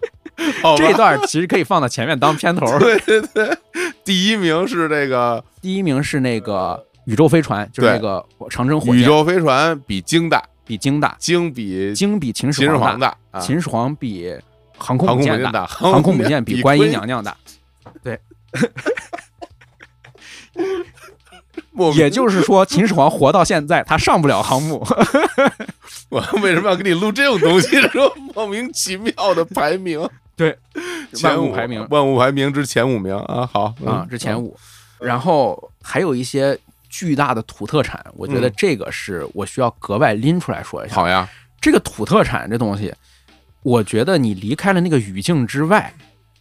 [0.77, 2.79] 这段其实可以放到前面当片头。
[2.79, 3.57] 对 对对，
[4.03, 13.39] 第一名是这个第一名是那个宇宙飞船，就是对那个长征火箭，宇宙飞船比鲸大，比鲸大，鲸比鲸比秦秦始皇大，啊。
[13.39, 14.33] 秦始皇比
[14.77, 17.37] 航空母舰大，航空母舰比观音娘娘娘大。
[21.71, 21.97] 莫名。
[21.99, 24.85] 也就是说，秦始皇活到现在，他上不了航母。
[26.09, 27.81] 我为什么要给你录这种东西？
[27.89, 30.07] 说莫名其妙的排名，
[30.37, 30.57] 对，
[31.13, 34.57] 前五万物排名万物排名之前五名啊，好啊，之前，五。
[34.99, 36.57] 然后还有一些
[36.89, 40.93] 巨大的土特产，我觉得嗯这个是我需要格外拎出来说一下。
[40.93, 41.29] 嗯好呀，
[41.59, 42.93] 这个土特产这东西，
[43.63, 45.93] 我觉得你离开了那个语境之外，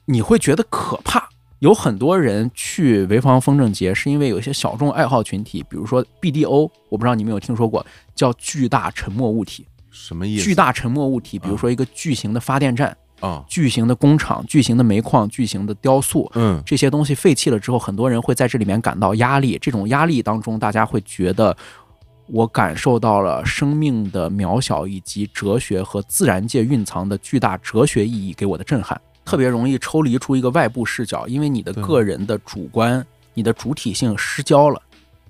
[0.06, 1.28] 你会觉得可怕。
[1.60, 7.84] 有很多人去潍坊风筝节，是因为有一些小众爱好群体，比如说 BDO，我不知道你们有听说过，
[8.14, 9.66] 叫巨大沉没物体。
[9.90, 10.44] 什么意思？
[10.44, 19.58] 巨大沉没物体，比如说一个巨型的发电站、啊，巨型的工厂、巨型的煤矿、巨型的雕塑，嗯这些东西废弃了之后，很多人会在这里面感到压力。
[19.60, 21.56] 这种压力当中，大家会觉得
[22.26, 29.00] 我感受到了生命的渺小，以及哲学和自然界蕴藏的巨大哲学意义给我的震撼。
[29.24, 34.80] 特别容易抽离出一个外部视角，因为你的个人的主观、你的主体性失焦了。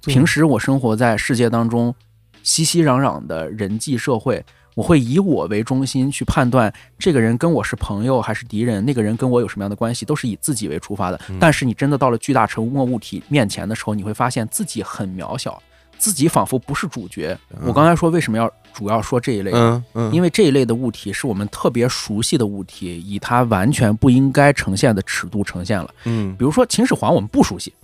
[0.07, 1.95] 平时我生活在世界当中，
[2.43, 4.43] 熙熙攘攘的人际社会，
[4.75, 11.21] 我会以我为中心去判断这个人跟我是朋友还是敌人，那个人跟我有什么样的关系，都是以自己为出发的。
[11.29, 15.61] 嗯但是你真的到了巨大沉默物体面前的时候，你会发现自己很渺小，
[15.99, 17.37] 自己仿佛不是主角。
[17.63, 25.93] 我刚才说为什么要主要说这一类，嗯嗯，因为这一类的物体是我们特别熟悉的物体，以它完全不应该呈现的尺度呈现了。
[26.05, 27.75] 嗯比如说秦始皇，我们不熟悉，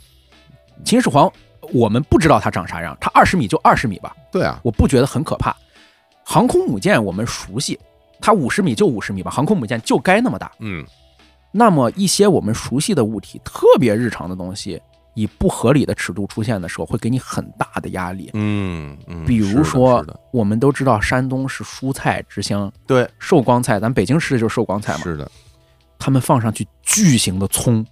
[0.84, 1.30] 秦始皇
[1.72, 5.54] 我们不知道他长啥样，他二十米就二十米吧，对啊，我不觉得很可怕。
[6.28, 7.78] 航空母舰我们熟悉，
[8.20, 10.50] 它五十米就五十米吧，航空母舰就该那么大。
[10.58, 10.84] 嗯
[11.52, 14.82] 那么一些我们熟悉的物体，特别日常的东西，
[15.14, 18.28] 以不合理的尺度出现的时候，会给你很大的压力。
[18.34, 25.04] 嗯嗯，比如说，我们都知道山东是蔬菜之乡，对，寿光菜，咱北京吃的就是寿光菜嘛。
[25.04, 25.30] 是的，
[25.96, 27.86] 他们放上去巨型的葱，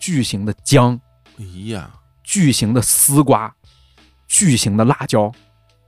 [0.00, 1.00] 巨型的姜，
[1.38, 1.88] 哎呀，
[2.24, 3.54] 巨型的丝瓜，
[4.26, 5.32] 巨型的辣椒，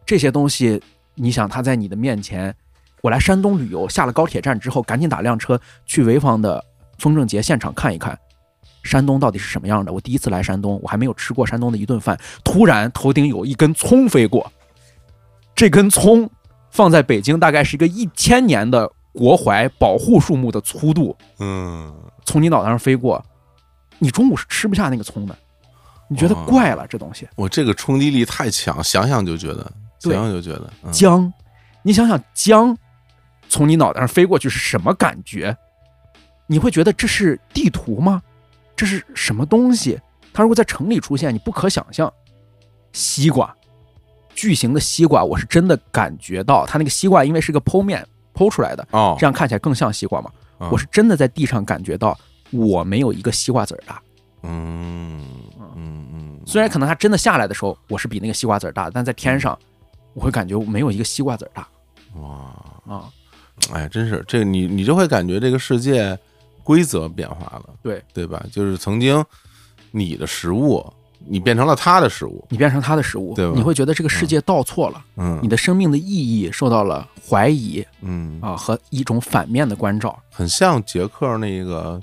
[0.07, 0.81] 这些东西，
[1.15, 2.55] 你想他在你的面前，
[3.01, 6.65] 我来山东旅游，下了高铁站之后，赶紧打辆车去潍坊的
[6.99, 8.19] 风筝节现场看一看，
[8.83, 9.93] 山东到底是什么样的。
[9.93, 14.51] 我第一次来山东，我还没有吃过山东的一顿饭，突然头顶有一根葱飞过，
[15.55, 16.29] 这根葱
[16.71, 21.95] 放在北京大概是一个一千年的国槐保护树木的粗度，嗯，
[22.25, 23.25] 从你脑袋上飞过，
[23.99, 25.37] 你中午是吃不下那个葱的。
[26.09, 27.27] 你觉得哦怪了这东西。
[27.37, 29.73] 我这个冲击力太强，想想就觉得，
[30.11, 31.33] 想对想就觉得，嗯江，
[31.83, 32.77] 你想想姜
[33.49, 35.57] 从你脑袋上飞过去是什么感觉？
[36.47, 38.21] 你会觉得这是地图吗？
[38.75, 40.01] 这是什么东西？
[40.33, 42.13] 它如果在城里出现，你不可想象。
[42.93, 43.55] 西瓜，
[44.35, 50.31] 巨型的西瓜，我是真的感觉到它那个西瓜，因为是个剖面剖出来的，哦，这样看起来更像西瓜嘛。
[50.61, 52.17] 嗯我是真的在地上感觉到
[52.53, 54.01] 我没有一个西瓜籽儿大。
[54.43, 55.21] 嗯
[55.75, 59.59] 嗯嗯，虽然可能它真的下来的时候，我是比那个西瓜籽儿大，但在天上，
[60.15, 61.69] 我会感觉我没有一个西瓜籽儿大。
[62.21, 63.05] 哇，啊。
[63.73, 66.19] 哎，真是这个你你就会感觉这个世界
[66.65, 68.03] 规则变化了，对。
[68.13, 68.45] 对吧？
[68.51, 69.25] 就是曾经
[69.91, 70.85] 你的食物，
[71.19, 78.41] 你变成了他的食物，你变成他的食物对吧，你会觉得这个世界倒错了，嗯，你的生命的意义受到了怀疑嗯。
[78.41, 80.19] 啊和一种反面的关照。
[80.31, 82.01] 很像杰克那个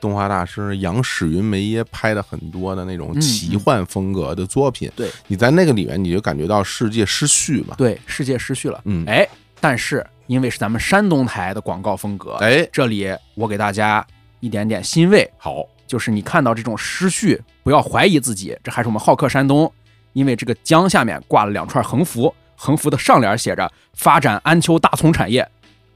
[0.00, 4.90] 动画大师杨史云梅耶拍的很多的那种嗯奇幻风格的作品。
[4.94, 7.74] 对你在那个里面，你就感觉到世界失序嘛。
[7.76, 8.80] 对，世界失序了。
[8.84, 9.28] 嗯，哎，
[9.60, 14.06] 但是因为是咱们山东台的广告风格，哎，这里我给大家
[14.40, 19.72] 一点点欣慰，好，就是你看到这种失序，不要怀疑自己，这还是我们好客山东，
[20.12, 25.48] 因为这个江下面挂了两串横幅，横幅的上联写着“发展安丘大葱产业”，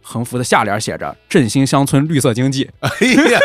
[0.03, 2.91] 横幅的下联写着“振兴乡村绿色经济哎
[3.31, 3.41] 呀，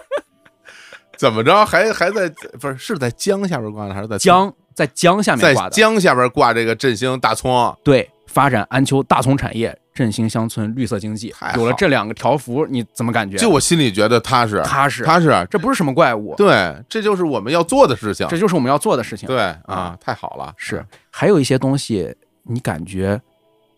[1.16, 1.64] 怎么着？
[1.64, 2.28] 还还在
[2.60, 7.74] 不是是在江下边挂的，还是在”，江在江下面在挂的，江下边挂这个振兴大葱？
[7.82, 13.38] 对，发展安丘大葱产业，振兴乡村绿色经济有了这两个条幅，你怎么感觉？
[13.38, 15.48] 就我心里觉得踏实，踏实，踏实。
[15.50, 18.26] 这不是什么怪物，对，这就是我们要做的事情。
[18.28, 19.26] 这就是我们要做的事情。
[19.26, 20.52] 对啊，太好了。
[20.58, 23.18] 是，还有一些东西，你感觉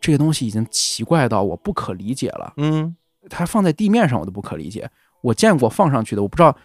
[0.01, 2.53] 这个东西已经奇怪到我不可理解了。
[2.57, 2.95] 嗯
[3.29, 4.89] 它放在地面上我都不可理解。
[5.21, 6.57] 我见过放上去的，我不知道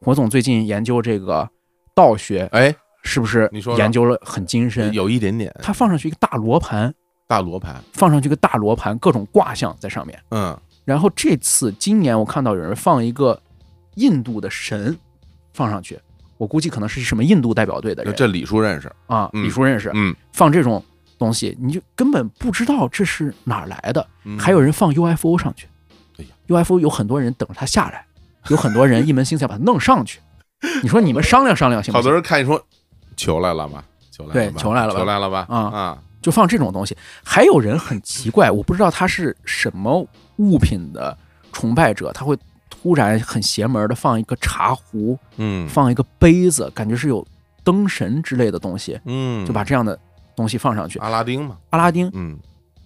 [0.00, 1.48] 火总最近研究这个
[1.94, 4.92] 道学哎，是不是你说说研究了很精深？
[4.92, 6.92] 有一点点他放上去一个大罗盘，
[7.26, 7.82] 大罗盘。
[7.92, 10.20] 放上去一个大罗盘，各种卦象在上面。
[10.30, 13.40] 嗯然后这次今年我看到有人放一个
[13.94, 14.98] 印度的神
[15.54, 15.98] 放上去，
[16.36, 18.90] 我估计可能是什么印度代表队的人这李叔认识。
[19.06, 20.82] 啊，嗯李叔认识，嗯，放这种
[21.20, 24.04] 东西，你就根本不知道这是哪儿来的。
[24.24, 25.68] 嗯还有人放 UFO 上去
[26.18, 26.30] 哎呀
[26.64, 28.04] ，UFO 有很多人等着它下来，
[28.48, 30.18] 有很多人一门心思要把它弄上去。
[30.82, 32.12] 你说你们商量商量行吗好多？
[32.12, 32.60] 人看你说，
[33.16, 33.84] 球来了吧？
[34.10, 35.46] 球来了对吧，球来了吧球来了吧？
[35.48, 36.96] 啊啊，就放这种东西。
[37.24, 40.06] 还有人很奇怪，我不知道他是什么
[40.36, 41.16] 物品的
[41.52, 42.36] 崇拜者，他会
[42.68, 47.26] 突然很邪门的放一个茶壶，嗯放一个杯子，感觉是有
[47.64, 49.98] 灯神之类的东西，嗯，就把这样的
[50.34, 50.98] 东西放上去。
[50.98, 51.58] 阿拉丁嘛。
[51.70, 52.38] 阿拉丁，嗯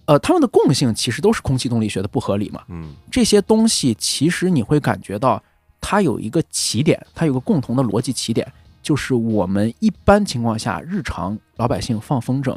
[0.05, 2.61] 呃，他们的共性其实都是空气动力学的不合理嘛。
[2.67, 5.41] 嗯这些东西其实你会感觉到
[5.81, 8.47] 它有一个起点，它有个共同的逻辑起点，
[8.83, 12.55] 就是我们一般情况下日常老百姓放风筝，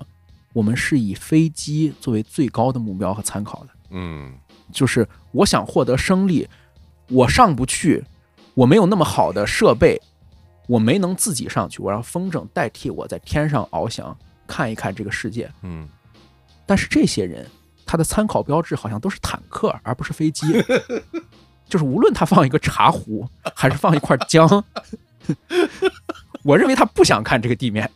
[0.52, 3.68] 我们是以飞机作为最高的目标和参考的。
[3.90, 4.32] 嗯
[4.70, 6.46] 就是我想获得升力，
[7.08, 8.04] 我上不去，
[8.52, 9.98] 我没有那么好的设备，
[10.66, 14.14] 我没能自己上去，我让风筝代替我在天上翱翔，
[14.48, 15.48] 看一看这个世界。
[15.62, 15.88] 嗯，
[16.66, 17.46] 但是这些人，
[17.86, 20.46] 他的参考标志好像都是坦克，而不是飞机。
[21.68, 24.64] 就是无论他放一个茶壶， 还是放一块姜，
[26.42, 27.88] 我认为他不想看这个地面，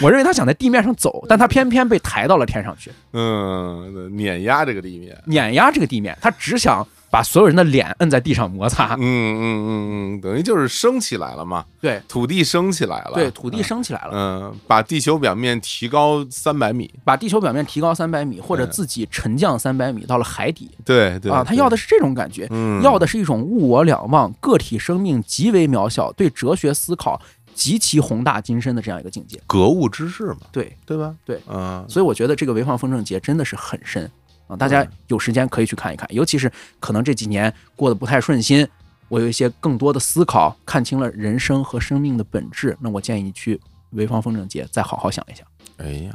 [0.00, 5.22] 我认为他想在地面上走，但他偏偏被抬到了天上去，嗯，碾压这个地面。
[5.26, 9.00] 碾压这个地面，他只想把所有人的脸摁在地上摩擦嗯。
[9.00, 9.70] 嗯嗯
[10.16, 13.12] 嗯，等于就是升起来了嘛，对土地升起来了。
[13.14, 16.90] 对，土地升起来了，嗯，把地球表面提高三百米。
[17.04, 22.46] 把地球表面提高三百米，或者嗯自己沉降三百米到了海底对对啊，他要的是这种感觉。
[22.50, 27.20] 嗯要的是一种物我两忘、个体生命极为渺小、对哲学思考
[27.54, 29.40] 极其宏大精深的这样一个境界。
[29.46, 31.14] 格物之士嘛，对，对吧？
[31.24, 34.08] 对嗯，所以我觉得这个潍坊风筝节真的是很深
[34.48, 34.90] 啊，大家嗯。
[35.06, 38.66] 有时间可以去看一看，尤其是可能这几年过得不太顺心，
[39.08, 43.60] 我有一些更多的思考，看清了人生和生命的本质，那我建议你去
[43.94, 45.46] 潍坊风筝节再好好想一想。
[45.76, 46.12] 哎呀，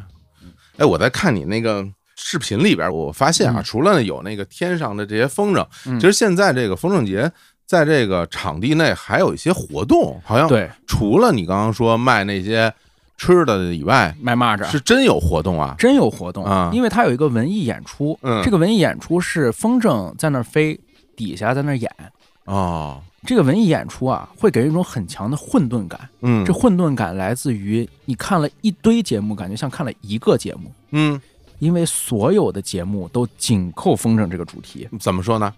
[0.77, 3.63] 哎，我在看你那个视频里边，我发现啊，嗯。
[3.63, 7.31] 除了有那个天上的这些风筝，嗯其实现在这个风筝节
[7.65, 12.71] 在这个场地内还有一些活动，好像对，除了你刚刚说卖那些
[13.17, 15.75] 吃的以外，卖蚂蚱是真有活动啊。
[15.77, 20.79] 真有活动啊因为它有一个文艺演出，嗯这个文艺演出是风筝在那儿飞，
[21.15, 21.89] 底下在那儿演。
[22.45, 26.09] 哦，这个文艺演出啊，会给人一种很强的混沌感。
[26.21, 31.21] 嗯，这混沌感来自于你看了一堆节目，感觉像看了一个节目，嗯，
[31.59, 34.89] 因为所有的节目都紧扣风筝这个主题。
[34.99, 35.53] 怎么说呢？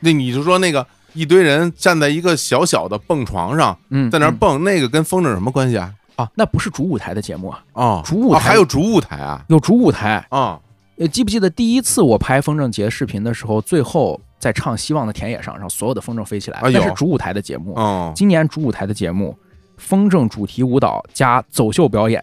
[0.00, 3.78] 那你就说那个一堆人站在一个小小的蹦床上，
[4.10, 5.92] 在那儿蹦，那个跟风筝有什么关系啊？
[6.16, 10.24] 啊，那不是主舞台的节目啊，哦，主舞台哦还有主舞台啊有主舞台。
[10.30, 10.60] 啊
[10.98, 17.72] 呃，记不记得第一次我拍风筝节视频的时候，最后在唱《希望的田野上》，让所有的风筝飞起来，那是主舞台的节目。
[17.74, 19.36] 哦今年主舞台的节目，
[19.78, 22.22] 风筝主题舞蹈加走秀表演，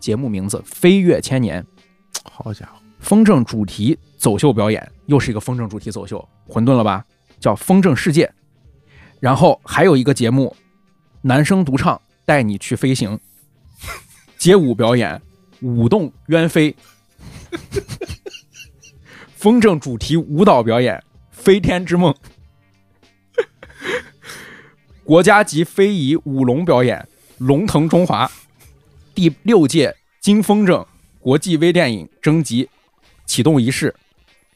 [0.00, 1.62] 节目名字《飞跃千年》。
[2.28, 7.04] 好家伙，风筝主题走秀表演，又是一个风筝主题走秀，混沌了吧？
[7.38, 8.26] 叫《风筝世界》。
[9.20, 10.54] 然后还有一个节目，
[11.22, 13.18] 男生独唱，带你去飞行，
[14.36, 15.22] 街舞表演，
[15.60, 16.74] 舞动鸢飞，
[19.36, 22.12] 风筝主题舞蹈表演，飞天之梦，
[25.04, 27.08] 国家级非遗舞龙表演，
[27.38, 28.28] 龙腾中华，
[29.14, 30.84] 第六届金风筝
[31.20, 32.68] 国际微电影征集
[33.24, 33.94] 启动仪式，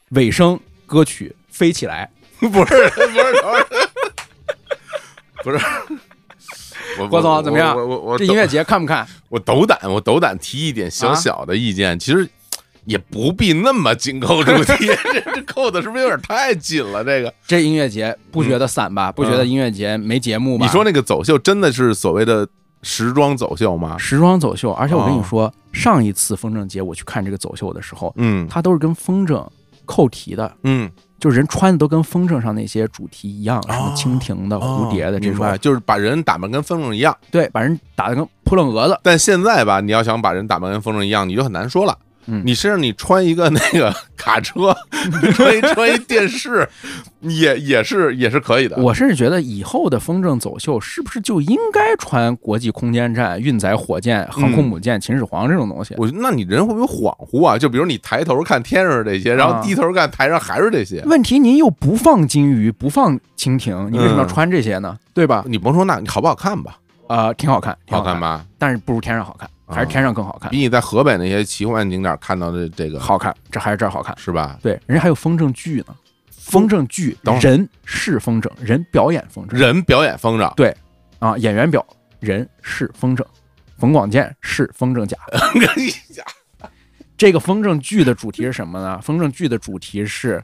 [0.09, 2.11] 尾声歌曲《飞起来。
[2.39, 3.09] 不是不是
[5.43, 5.59] 不是，
[7.09, 8.15] 郭总怎么样我我我》。
[8.17, 9.05] 这音乐节看不看？
[9.29, 12.27] 我斗胆，我斗胆提一点小啊小的意见，其实
[12.85, 17.03] 也不必那么紧扣主题， 这这扣的是不是有点太紧了？
[17.03, 19.11] 这个，这音乐节不觉得散吧？
[19.11, 20.65] 不觉得音乐节没节目吧？
[20.65, 22.47] 嗯你说那个走秀真的是所谓的
[22.81, 23.97] 时装走秀吗？
[23.97, 29.47] 时装走秀，而且我跟你哦说，上一次风筝节我去看这个走秀的时候，嗯它都是跟风筝
[29.85, 30.89] 扣题的，嗯，
[31.21, 37.15] 就是人穿的都跟风筝上那些主题一样，什么哦蜻蜓的、蝴蝶的这种，就是把人打扮跟风筝一样。
[37.29, 38.99] 对，把人打得跟扑棱蛾子。
[39.03, 41.95] 但现在吧，你要想把人打扮跟风筝一样，你就很难说了。
[42.27, 44.75] 嗯你身上你穿一个那个 卡车，
[45.23, 46.67] 你 穿一穿一电视，
[47.21, 48.77] 也也是也是可以的。
[48.77, 55.95] 我甚至觉得以后的风筝走秀是不是就应该穿国际空间站、运载火箭、航空母舰、秦始皇这种东西？
[55.97, 57.57] 我那你人会不会恍惚啊？
[57.57, 61.01] 就比如你抬头看天上是这些，然后啊低头看台上还是这些。
[61.05, 64.97] 问题您又不放金鱼，不放蜻蜓，你为什么要嗯穿这些呢？
[65.13, 65.43] 对吧？
[65.47, 66.77] 你甭说那，你好不好看吧？
[67.07, 68.45] 呃，挺好看，好看，吧？
[68.57, 74.15] 但是不如天上好看，啊还是天上更好看比，你在河北那些奇幻景点看到的这个好看，这还是这儿好看。
[74.17, 74.59] 是吧？
[74.61, 75.95] 对，人家还有风筝剧呢，
[76.29, 80.75] 风筝剧人是风筝，人表演风筝，人表演风筝，对
[81.19, 81.85] 啊，演员表
[82.19, 83.25] 人是风筝，
[83.77, 85.17] 冯广建是风筝甲。
[87.17, 88.99] 这个风筝剧的主题是什么呢？
[89.01, 90.43] 风筝剧的主题是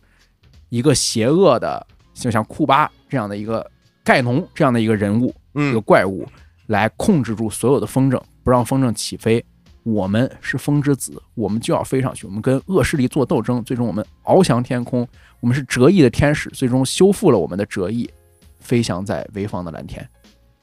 [0.70, 3.66] 一个邪恶的，就像库巴这样的一个
[4.04, 6.28] 盖农这样的一个人物，一个嗯怪物，
[6.68, 9.44] 来控制住所有的风筝，不让风筝起飞。
[9.84, 12.26] 我们是风之子，我们就要飞上去。
[12.26, 15.06] 我们跟恶势力做斗争，最终我们翱翔天空。
[15.42, 18.10] 我们是折翼的天使，最终修复了我们的折翼，
[18.62, 20.02] 飞翔在潍坊的蓝天。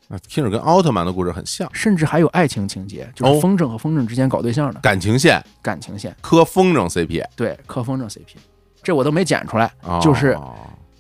[0.09, 6.17] 啊听着跟奥特曼的故事很像，甚至还有爱情情节，就哦是风筝和风筝之间搞对象的感情线感情线。
[6.23, 8.37] 磕风筝 CP，对，磕风筝 CP，
[8.83, 10.39] 这我都没剪出来，哦就是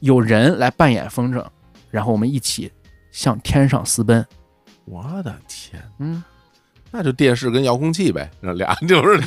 [0.01, 1.43] 有人来扮演风筝，
[1.91, 2.71] 然后我们一起
[3.11, 4.23] 向天上私奔。
[4.85, 6.23] 我的天，嗯，
[6.97, 9.21] 那就电视跟遥控器呗，那俩 就是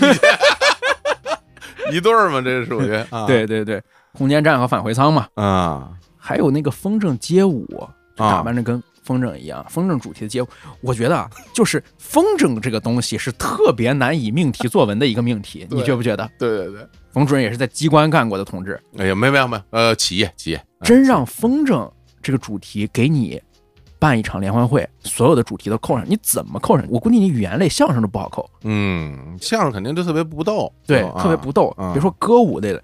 [1.91, 5.91] 一对儿嘛，这是属于啊，对对对，空间站和返回舱嘛，啊。
[6.15, 7.67] 还有那个风筝街舞，
[8.15, 8.41] 打啊。
[8.41, 10.47] 扮着跟风筝一样，风筝主题的街舞，
[10.79, 16.29] 我觉得啊，就是风筝这个东西是特别难以命题作文的一个命题，你觉不觉得？
[16.39, 21.91] 对对对，冯主任也是在机关干过的同志，哎呀，没没有没有，呃，企业企业，哎真让风筝
[22.21, 23.41] 这个主题给你
[23.99, 26.85] 办一场联欢会，所有的主题都扣上，你怎么扣上？
[26.89, 31.73] 我估计你语言类相声都不好扣，嗯，相声肯定就特别不逗，对，啊特别不逗。
[31.77, 32.83] 啊别说歌舞类的，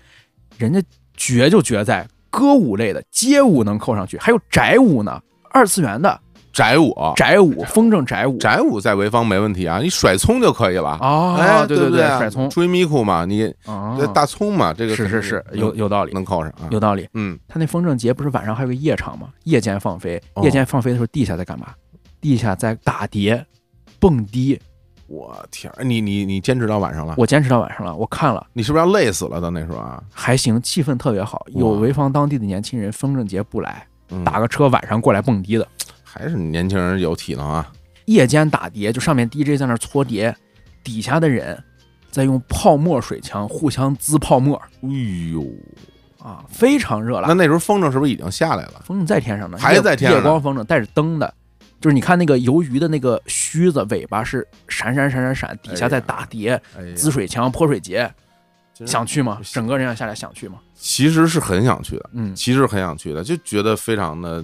[0.57, 0.81] 人家
[1.15, 6.19] 绝就绝在歌舞类的街舞能扣上去，还有宅舞呢，二次元的
[6.53, 8.37] 宅舞，宅舞，风筝宅舞。
[8.37, 10.91] 宅舞在潍坊没问题啊，你甩葱就可以了。
[11.01, 16.69] 啊，哎，对对，对不甩葱追咪库嘛，你啊，大葱嘛，这个是是是，有有道理，能扣上啊。
[16.69, 17.09] 有道理。
[17.15, 19.29] 嗯，他那风筝节不是晚上还有个夜场吗？
[19.45, 21.69] 夜间放飞，哦夜间放飞的时候，地下在干嘛？
[22.21, 23.43] 地下在打碟、
[23.99, 24.59] 蹦迪。
[25.07, 27.15] 我天儿，你你你坚持到晚上了？
[27.17, 28.45] 我坚持到晚上了，我看了。
[28.53, 29.41] 你是不是要累死了？
[29.41, 31.45] 到那时候啊，还行，气氛特别好。
[31.47, 35.67] 有潍坊当地的年轻人，风筝节不来，嗯打个车晚上过来蹦迪的。
[36.13, 37.71] 还是年轻人有体能啊。
[38.05, 40.35] 夜间打碟，就上面 DJ 在那搓碟，
[40.83, 41.57] 底下的人
[42.11, 44.89] 在用泡沫水枪互相滋泡沫哎
[45.31, 45.43] 呦，
[46.21, 47.27] 啊，非常热辣。
[47.27, 48.81] 那那时候风筝是不是已经下来了？
[48.85, 51.33] 风筝在天上呢，还在天上夜光风筝带着灯的，
[51.79, 56.61] 就是你看那个鱿鱼的那个须子尾巴是闪闪闪闪闪，底下在打碟、
[56.95, 58.13] 滋水枪、泼水节，
[58.85, 59.39] 想去吗？
[59.43, 60.59] 整个人要下来想去吗？
[60.75, 64.43] 其实是很想去的，嗯，其实很想去的，就觉得非常的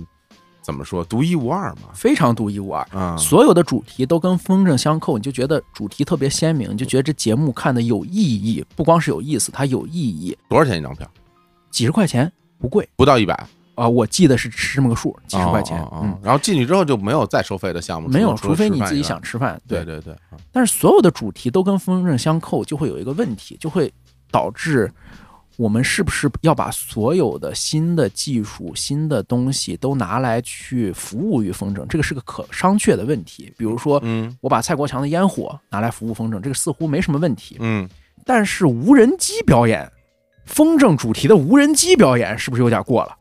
[0.61, 1.89] 怎么说独一无二嘛。
[1.93, 2.81] 非常独一无二。
[2.91, 10.37] 啊，所有的主题都跟风筝相扣，你就觉得主题特别鲜明，你就觉得这节目看的有意义，不光是有意思，它有意义。
[10.47, 11.09] 多少钱一张票？
[11.71, 15.79] 几十块钱不贵不到一百啊、我记得是是这么个数，几十块钱。
[15.79, 19.57] 哦哦哦嗯，然后进去之后就没有再收费的项目，没有，除非你自己想吃饭。
[19.65, 23.89] 对对对，啊但是所有的主题都跟风筝相扣，就会有一个问题，就会
[24.29, 24.91] 导致
[25.59, 31.85] 我们是不是要把所有的新的技术、新的东西都拿来去服务于风筝？
[31.87, 33.53] 这个是个可商榷的问题。
[33.57, 37.57] 比如说，嗯我把蔡国强的烟火拿来服务风筝，这个似乎没什么问题。
[37.59, 37.89] 嗯，
[38.25, 39.91] 但是无人机表演，
[40.45, 43.13] 风筝主题的无人机表演是不是有点过了？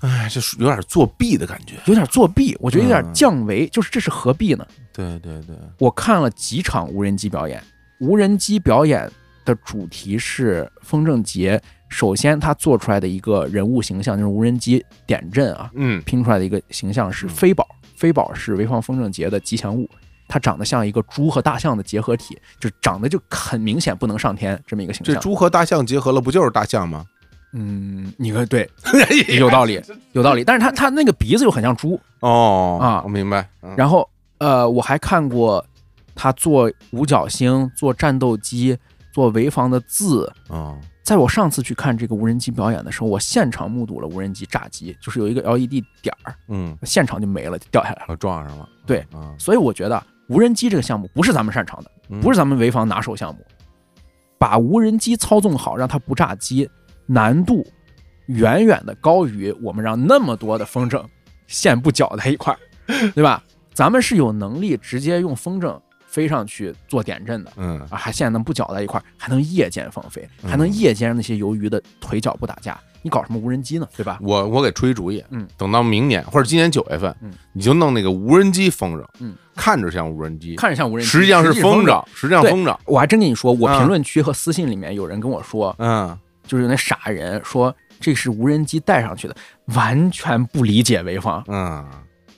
[0.00, 1.76] 哎，这是有点作弊的感觉。
[1.86, 3.66] 有点作弊，我觉得有点嗯降维。
[3.68, 4.66] 就是这是何必呢？
[4.92, 7.62] 对对对，我看了几场无人机表演，
[8.00, 9.10] 无人机表演
[9.44, 11.60] 的主题是风筝节。
[11.88, 17.66] 首先，他做出来的一个人物形象就是无人机点阵啊，嗯拼出来的一个形象是嗯飞宝。
[17.96, 19.88] 飞宝是潍坊风筝节的吉祥物，
[20.26, 25.14] 它长得像一个猪和大象的结合体，就长得就很明显不能上天这么一个形象。
[25.14, 27.04] 这猪和大象结合了，不就是大象吗？
[27.52, 28.70] 嗯，你看对，
[29.36, 29.82] 有道理，
[30.12, 30.44] 有道理。
[30.44, 33.46] 但是它它那个鼻子又很像猪，哦啊我明白。
[33.62, 35.62] 嗯然后呃，我还看过
[36.14, 38.78] 他做五角星、做战斗机、
[39.12, 40.30] 做潍坊的字。
[40.48, 48.16] 啊，在我上次去看这个无人机表演的时候，我现场目睹了无人机炸机，就是有一个 LED 点儿，嗯，现场就没了，就掉下来了。
[48.16, 48.68] 撞上了。
[48.86, 53.44] 对啊，所以我觉得无人机这个项目不是咱们擅长的，嗯不是咱们潍坊拿手项目。
[54.38, 56.68] 把无人机操纵好，让它不炸机，
[57.06, 57.66] 难度
[58.26, 61.04] 远远的高于我们让那么多的风筝
[61.46, 62.58] 线不绞在一块儿，
[63.14, 63.42] 对吧？
[63.74, 65.78] 咱们是有能力直接用风筝
[66.10, 73.86] 飞上去做点阵的嗯啊，还现在能不搅在一块儿，还能夜间放飞，还能嗯夜间让那些鱿鱼的腿脚不打架，你搞什么无人机呢？
[73.96, 74.18] 对吧？
[74.20, 89.36] 我我给出一主意，嗯，等到明年或者今年九月份，嗯，你就弄那个无人机风筝，嗯，看着像无人机，看着像无人机，实际上是风风筝，实际上对风筝，我还真跟你说，我嗯评论区和私信里面有人跟我说，嗯，就是那傻人说这是无人机带上去的，
[89.76, 91.44] 完全不理解潍坊。
[91.46, 91.88] 嗯，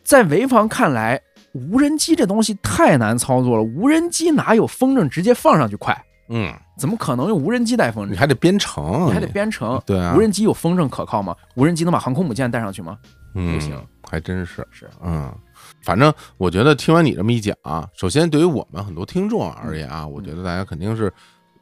[0.05, 1.19] 在潍坊看来，
[1.53, 5.97] 无人机这东西太难操作了，无人机哪有风筝直接放上去快？
[6.29, 8.11] 嗯，怎么可能用无人机带风筝？
[8.11, 9.81] 你还得编程，你还得编程。
[9.85, 11.37] 对啊，无人机有风筝可靠吗？
[11.57, 12.99] 无人机能把航空母舰带上去吗？
[13.35, 13.79] 嗯不行，
[14.09, 15.33] 还真是是，嗯，
[15.83, 21.13] 反正我觉得听完你这么一讲啊，首先对于我们很多听众而言啊，我觉得大家肯定是。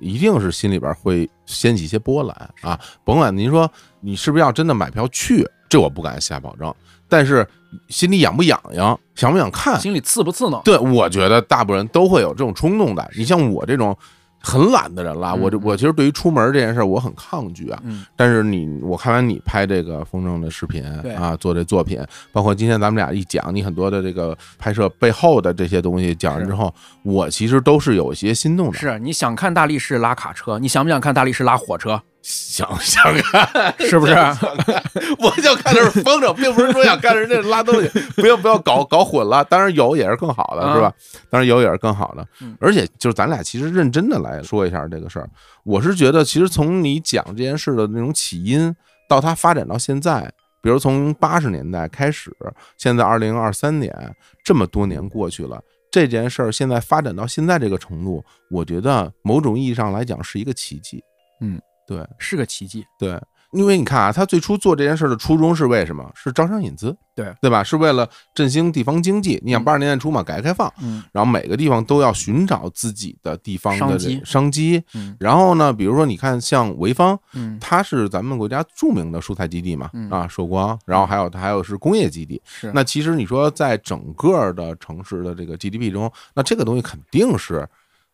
[0.02, 2.80] 一定是心里边会掀起一些波澜啊！
[3.04, 3.70] 甭管您说
[4.00, 6.74] 你是不是要真的买票去，这我不敢下保证，
[7.10, 7.46] 但是
[7.88, 9.78] 心里痒不痒痒，想不想看？
[9.78, 10.62] 心里刺不刺挠？
[10.62, 13.10] 对，我觉得大部分人都会有这种冲动的。
[13.16, 13.94] 你像我这种
[14.42, 17.78] 很懒的人啦，我这嗯我其实对于出门这件事儿我很抗拒啊。
[17.84, 20.82] 嗯，但是你，我看完你拍这个风筝的视频
[21.18, 22.02] 啊，做这作品，
[22.32, 28.78] 包括今天咱们俩一讲，你很多的这个拍摄背后的这些东西讲完之后，我其实都是有一些心动的。
[28.78, 32.00] 是你想看大力士拉卡车，你想不想看大力士拉火车？
[32.22, 34.14] 想想看， 是不是？
[35.18, 39.42] 我就看的是风筝，并不是说想看人家拉东西， 不要不要搞搞混了。
[39.44, 40.92] 当然有也是更好的，是吧？
[41.30, 42.56] 当然有也是更好的嗯。
[42.60, 45.28] 而且就是咱俩其实认真的来说一下这个事儿，
[45.64, 48.74] 我是觉得其实从你讲这件事的那种起因
[49.08, 50.30] 到它发展到现在，
[50.62, 52.30] 比如从八十年代开始，
[52.76, 53.92] 现在二零二三年
[54.44, 55.60] 这么多年过去了。
[55.90, 61.02] 这件事儿现在发展到现在这个程度，我觉得某种意义上来讲是一个奇迹。
[61.40, 61.60] 嗯，
[61.90, 62.86] 对，是个奇迹。
[62.96, 63.20] 对，
[63.50, 66.08] 因为你看啊，他最初做这件事的初衷是为什么？
[66.14, 67.64] 是招商引资，对对吧？
[67.64, 69.40] 是为了振兴地方经济。
[69.44, 74.80] 你想嗯八十年代初嘛，改革开放，嗯然后每个地方都要寻找自己的地方商机商机。
[74.94, 82.40] 嗯然后呢，比如说你看像潍坊，嗯，它是咱们国家著名的蔬菜基地嘛，嗯啊，寿光，然后还有它还有是工业基地。
[82.44, 87.68] 是那其实你说在整个的城市的这个 GDP 中，那这个东西肯定是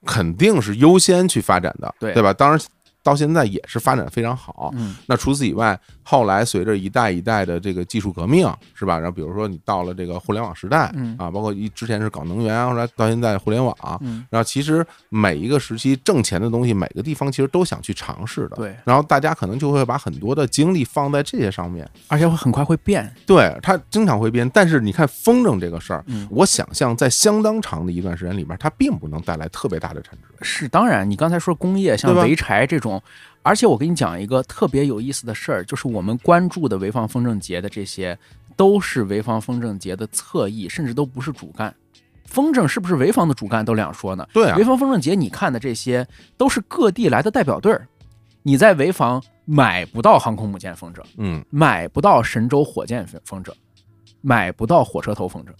[0.06, 2.32] 肯定是优先去发展的，对对吧？
[2.32, 2.58] 当然
[3.06, 4.72] 到现在也是发展非常好。
[4.74, 5.78] 嗯那除此以外，
[6.08, 8.96] 后来随着一代一代的这个技术革命，是吧？
[8.96, 18.54] 然后比如说你到了这个互联网时代，嗯啊，包括一之前是搞能源，后来到现在互联网，嗯然后其实每一个时期挣钱的东西，每个地方其实都想去尝试的。
[18.56, 21.84] 对然后大家可能就会把很多的精力放在这些上面。
[22.06, 23.12] 而且会很快会变。
[23.26, 24.48] 对，它经常会变。
[24.50, 30.24] 但是你看风筝这个事儿，嗯我想象在相当长的一段时间里边，它并不能带来特别大的产值。
[30.42, 33.02] 是，当然，你刚才说工业像潍柴这种，
[33.46, 38.18] 而且我跟你讲一个特别有意思的事儿，就是我们关注的潍坊风筝节的这些，
[38.56, 41.72] 都是潍坊风筝节的侧翼，甚至都不是主干。
[42.24, 44.26] 风筝是不是潍坊的主干都两说呢？
[44.32, 46.04] 对啊潍，坊风筝节你看的这些
[46.36, 47.86] 都是各地来的代表队儿，
[48.42, 53.52] 你在潍坊买不到航空母舰风筝，嗯，买不到神舟火箭风风筝，
[54.22, 55.50] 买不到火车头风筝，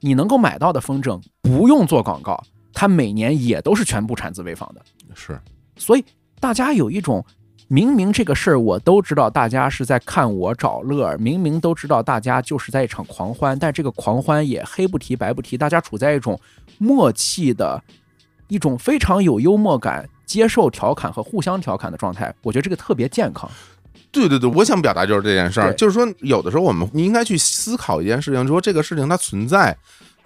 [0.00, 2.42] 你能够买到的风筝不用做广告，
[2.72, 4.80] 它每年也都是全部产自潍坊的。
[5.14, 5.38] 是，
[5.76, 6.02] 所以
[6.40, 7.24] 大家有一种
[7.66, 16.40] 明明这个事儿我都知道，大家是在看我找乐儿，明明都知道大家就是在一场狂欢，但这个狂欢也黑不提白不提，大家处在一种
[16.78, 17.82] 默契的、
[18.48, 22.34] 一种非常有幽默感、接受调侃和互相调侃的状态。
[22.42, 23.50] 我觉得这个特别健康。
[24.10, 29.76] 对对对，我想表达就是这件事儿，就是说有的时候我们应该去思考一件事情，就说这个事情它存在，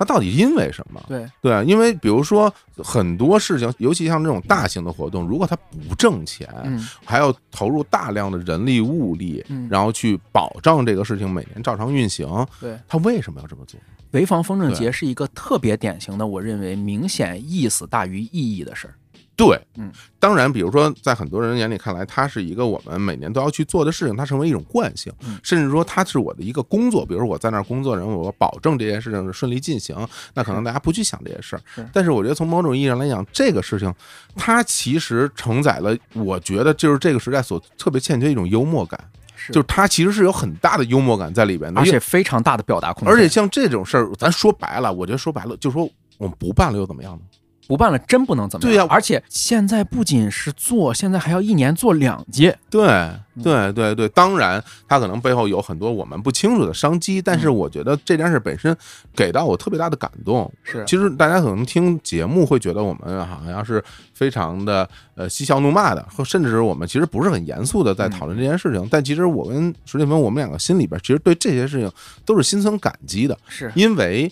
[0.03, 1.01] 它到底因为什么？
[1.09, 5.55] 对，对啊，因为比如说很多事情，尤其像这种大型的活动，如果它
[5.89, 12.27] 不挣钱，嗯还要投入大量的人力物力，嗯，然后去保障这个事情每年照常运行，
[12.61, 13.79] 对，他为什么要这么做？
[14.12, 18.95] 潍坊风筝节是一个特别典型的，我认为明显意思大于意义的事儿。
[19.35, 27.05] 对，嗯，当然，比如说，在很多人眼里看来，它是一个我们每年都要去做的事情，它成为一种惯性，嗯甚至说它是我的一个工作。
[27.05, 29.97] 比如说我在那儿工作，然后我保证这件事情是顺利进行，
[30.35, 31.63] 那可能大家不去想这些事儿。
[31.93, 33.93] 但是我觉得从某种意义上来讲，这个事情
[34.37, 39.03] 它其实承载了，我觉得就是这个时代所特别欠缺一种幽默感，
[39.35, 43.13] 是就是它其实是有很大的幽默感在里边的，而且非常大的表达空间。
[43.13, 45.89] 而且像这种事儿，咱说白了，我觉得说白了，就说
[46.19, 47.23] 我们不办了又怎么样呢？
[47.67, 48.73] 不办了真不能怎么样。
[48.73, 52.59] 对呀而且现在不仅是做，现在还要一年做两届。
[52.69, 52.87] 对
[53.35, 58.77] 嗯对对对，当然，它可能背后有很多我们不清楚的商机，但是嗯我觉得这件事本身
[59.17, 60.53] 给到我特别大的感动。
[60.63, 63.83] 是其实大家可能听节目会觉得我们好像是
[64.13, 68.87] 非常的呃嬉笑怒骂的，或甚至是我们其实不是很严肃的在讨论这件事情。
[68.91, 71.91] 但其实我跟石立峰，我们两个心里边其实对这些事情
[72.27, 74.31] 都是心存感激的，是因为。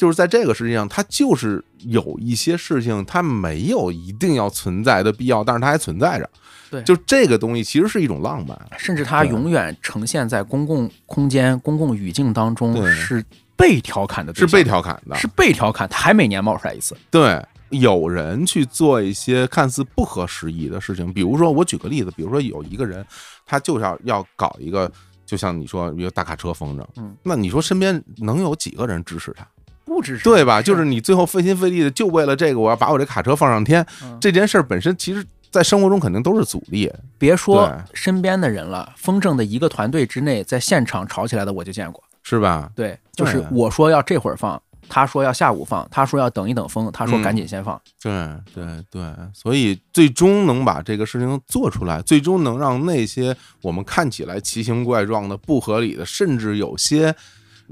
[0.00, 6.30] 就是在这个世界上，它就是有一些事情，它没有一定要存在的必要，但是它还存在着。
[6.70, 8.58] 对就这个东西其实是一种浪漫。
[8.78, 13.22] 甚至它永远呈现在公共空间、公共语境当中对是
[13.54, 16.96] 被调侃的是，被调侃的，是被调侃，它还每年冒出来一次。
[17.10, 17.44] 对。
[17.68, 23.06] 有人去做一些看似不合时宜的事情，比如说，我举个例子，比如说有一个人，
[23.46, 24.90] 他就是要要搞一个，
[25.24, 29.46] 就像你说比如大卡车风筝，嗯，那你说身边能有几个人支持他，
[29.90, 30.62] 不支持对吧？
[30.62, 42.02] 就是你最后费心费力的，就为了这个，我要把我这卡车放上天，嗯这件事儿本身其实，在生活中肯定都是阻力，别说身边的人了，风筝的一个团队之内，在现场吵起来的我就见过。
[42.22, 42.70] 是吧？
[42.76, 47.80] 对，就是我说要这会儿放，他说要下午放，他说要等一等风，他说嗯赶紧先放。
[48.00, 48.12] 对
[48.54, 49.02] 对对，
[49.32, 57.12] 所以最终能把这个事情做出来，最终能让那些我们看起来奇形怪状的、不合理的，甚至有些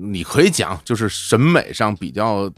[0.01, 2.49] 你可以讲就是审美上比较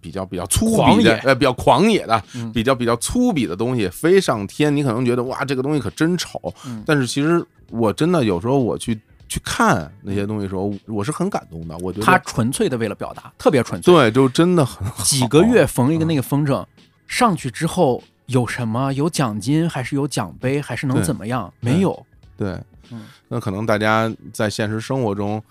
[0.00, 11.74] 比较比较粗狂野鄙的，呃，比较狂野的，嗯比较比较粗鄙的东西飞上天，你可能觉得哇，这个东西可真丑，嗯但是其实我真的有时候我去去看那些东西的时候，我是很感动的。
[11.78, 13.94] 我觉得他纯粹的为了表达，特别纯粹。
[13.94, 16.62] 对，就真的很好几个月缝一个那个风筝，
[17.06, 18.92] 上去之后有什么？
[18.92, 21.50] 有奖金，还是有奖杯，还是能怎么样？
[21.60, 22.04] 没有。
[22.36, 22.58] 对
[22.90, 25.42] 嗯，那可能大家在现实生活中，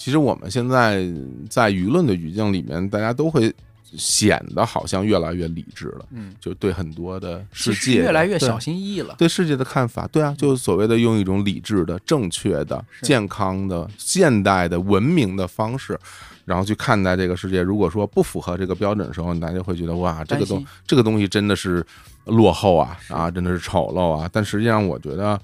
[0.00, 1.06] 其实我们现在
[1.50, 3.54] 在舆论的语境里面，大家都会
[3.94, 9.14] 显得好像越来越理智了，嗯，就对很多的世界越来越对小心翼翼了。
[9.18, 16.00] 对世界的看法，对啊，就是所谓的用一种理智的、正确的、健康的、现代的、文明的方式，
[16.46, 17.60] 然后去看待这个世界。
[17.60, 21.84] 如果说不符合这个标准的时候，大家会觉得哇，这个东这个东西真的是
[22.24, 24.26] 落后啊啊，真的是丑陋啊。
[24.32, 25.38] 但实际上，我觉得，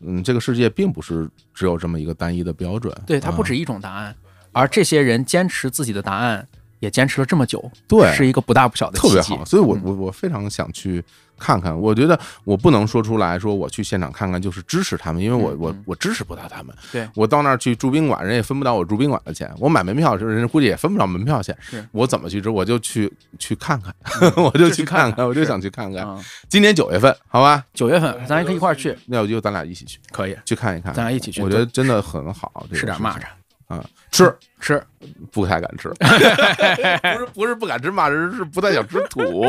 [0.00, 4.14] 嗯，这个世界并不是只有这么一个单一的标准，对，它不啊止一种答案，
[4.52, 6.46] 而这些人坚持自己的答案，
[6.80, 9.80] 也坚持了这么久，对是一个不大不小的特别好，所以我嗯。
[9.84, 11.02] 我我非常想去
[11.38, 11.78] 看看。
[11.78, 16.74] 我觉得我不能说出来说我去现场看看就是支持他们，因为我我我支持不到他们。
[16.92, 21.56] 对我到那儿去住宾馆，人也分不到我住宾馆的钱；我买门票的时候，人家估计也分不到门票钱。
[21.60, 22.48] 是我怎么去支？
[22.48, 23.94] 我就去去看看，
[24.42, 26.06] 我就去看看，我就想去看看。
[26.06, 26.18] 啊。
[26.48, 30.94] 今年九月份，好吧，九月份咱还可以一块儿去，那我就咱俩一起去可以，去看一看。
[30.94, 32.66] 咱俩一起去我觉得真的很好。
[32.72, 33.22] 吃点蚂蚱，
[33.68, 34.82] 啊，吃吃。
[35.30, 39.44] 不太敢吃， 不是不是不敢吃蚂蚱，是不太想吃土。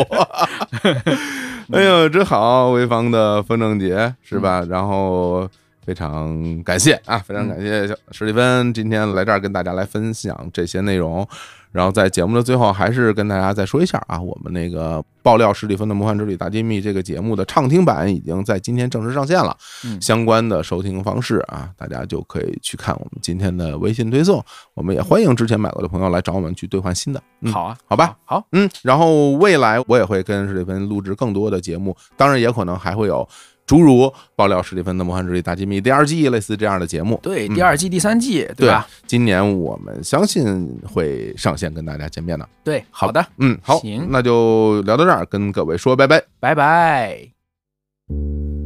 [1.71, 4.63] 哎呦，真好，潍坊的风筝节是吧？
[4.69, 5.49] 然后
[5.87, 11.25] 非常感谢啊，非常感谢史蒂芬今天来这儿跟大家来分享这些内容。
[11.71, 19.55] 然后在节目的最后，还是跟大家再说一下啊，我们那个爆料史蒂芬的魔幻之旅大揭秘这个节目的畅听版已经在今天正式上线了。
[19.85, 24.43] 嗯相关的收听方式啊，大家就可以去看我们今天的微信推送。
[24.73, 27.21] 我们也欢迎之前买过的朋友来找我们去兑换新的。
[27.39, 33.27] 嗯，好啊，好吧，好，嗯，然后未来我也会跟史蒂芬录制更多的节目，当然也可能还会有
[33.67, 37.19] 诸如爆料史蒂芬的魔幻之旅大揭秘第二季类似这样的节目。
[37.21, 38.87] 对，嗯第二季、第三季，对吧？
[39.05, 42.47] 今年我们相信会上线跟大家见面的。
[42.63, 46.23] 对，好的，嗯，好行，那就聊到这儿，跟各位说拜拜。
[46.39, 48.56] 拜拜。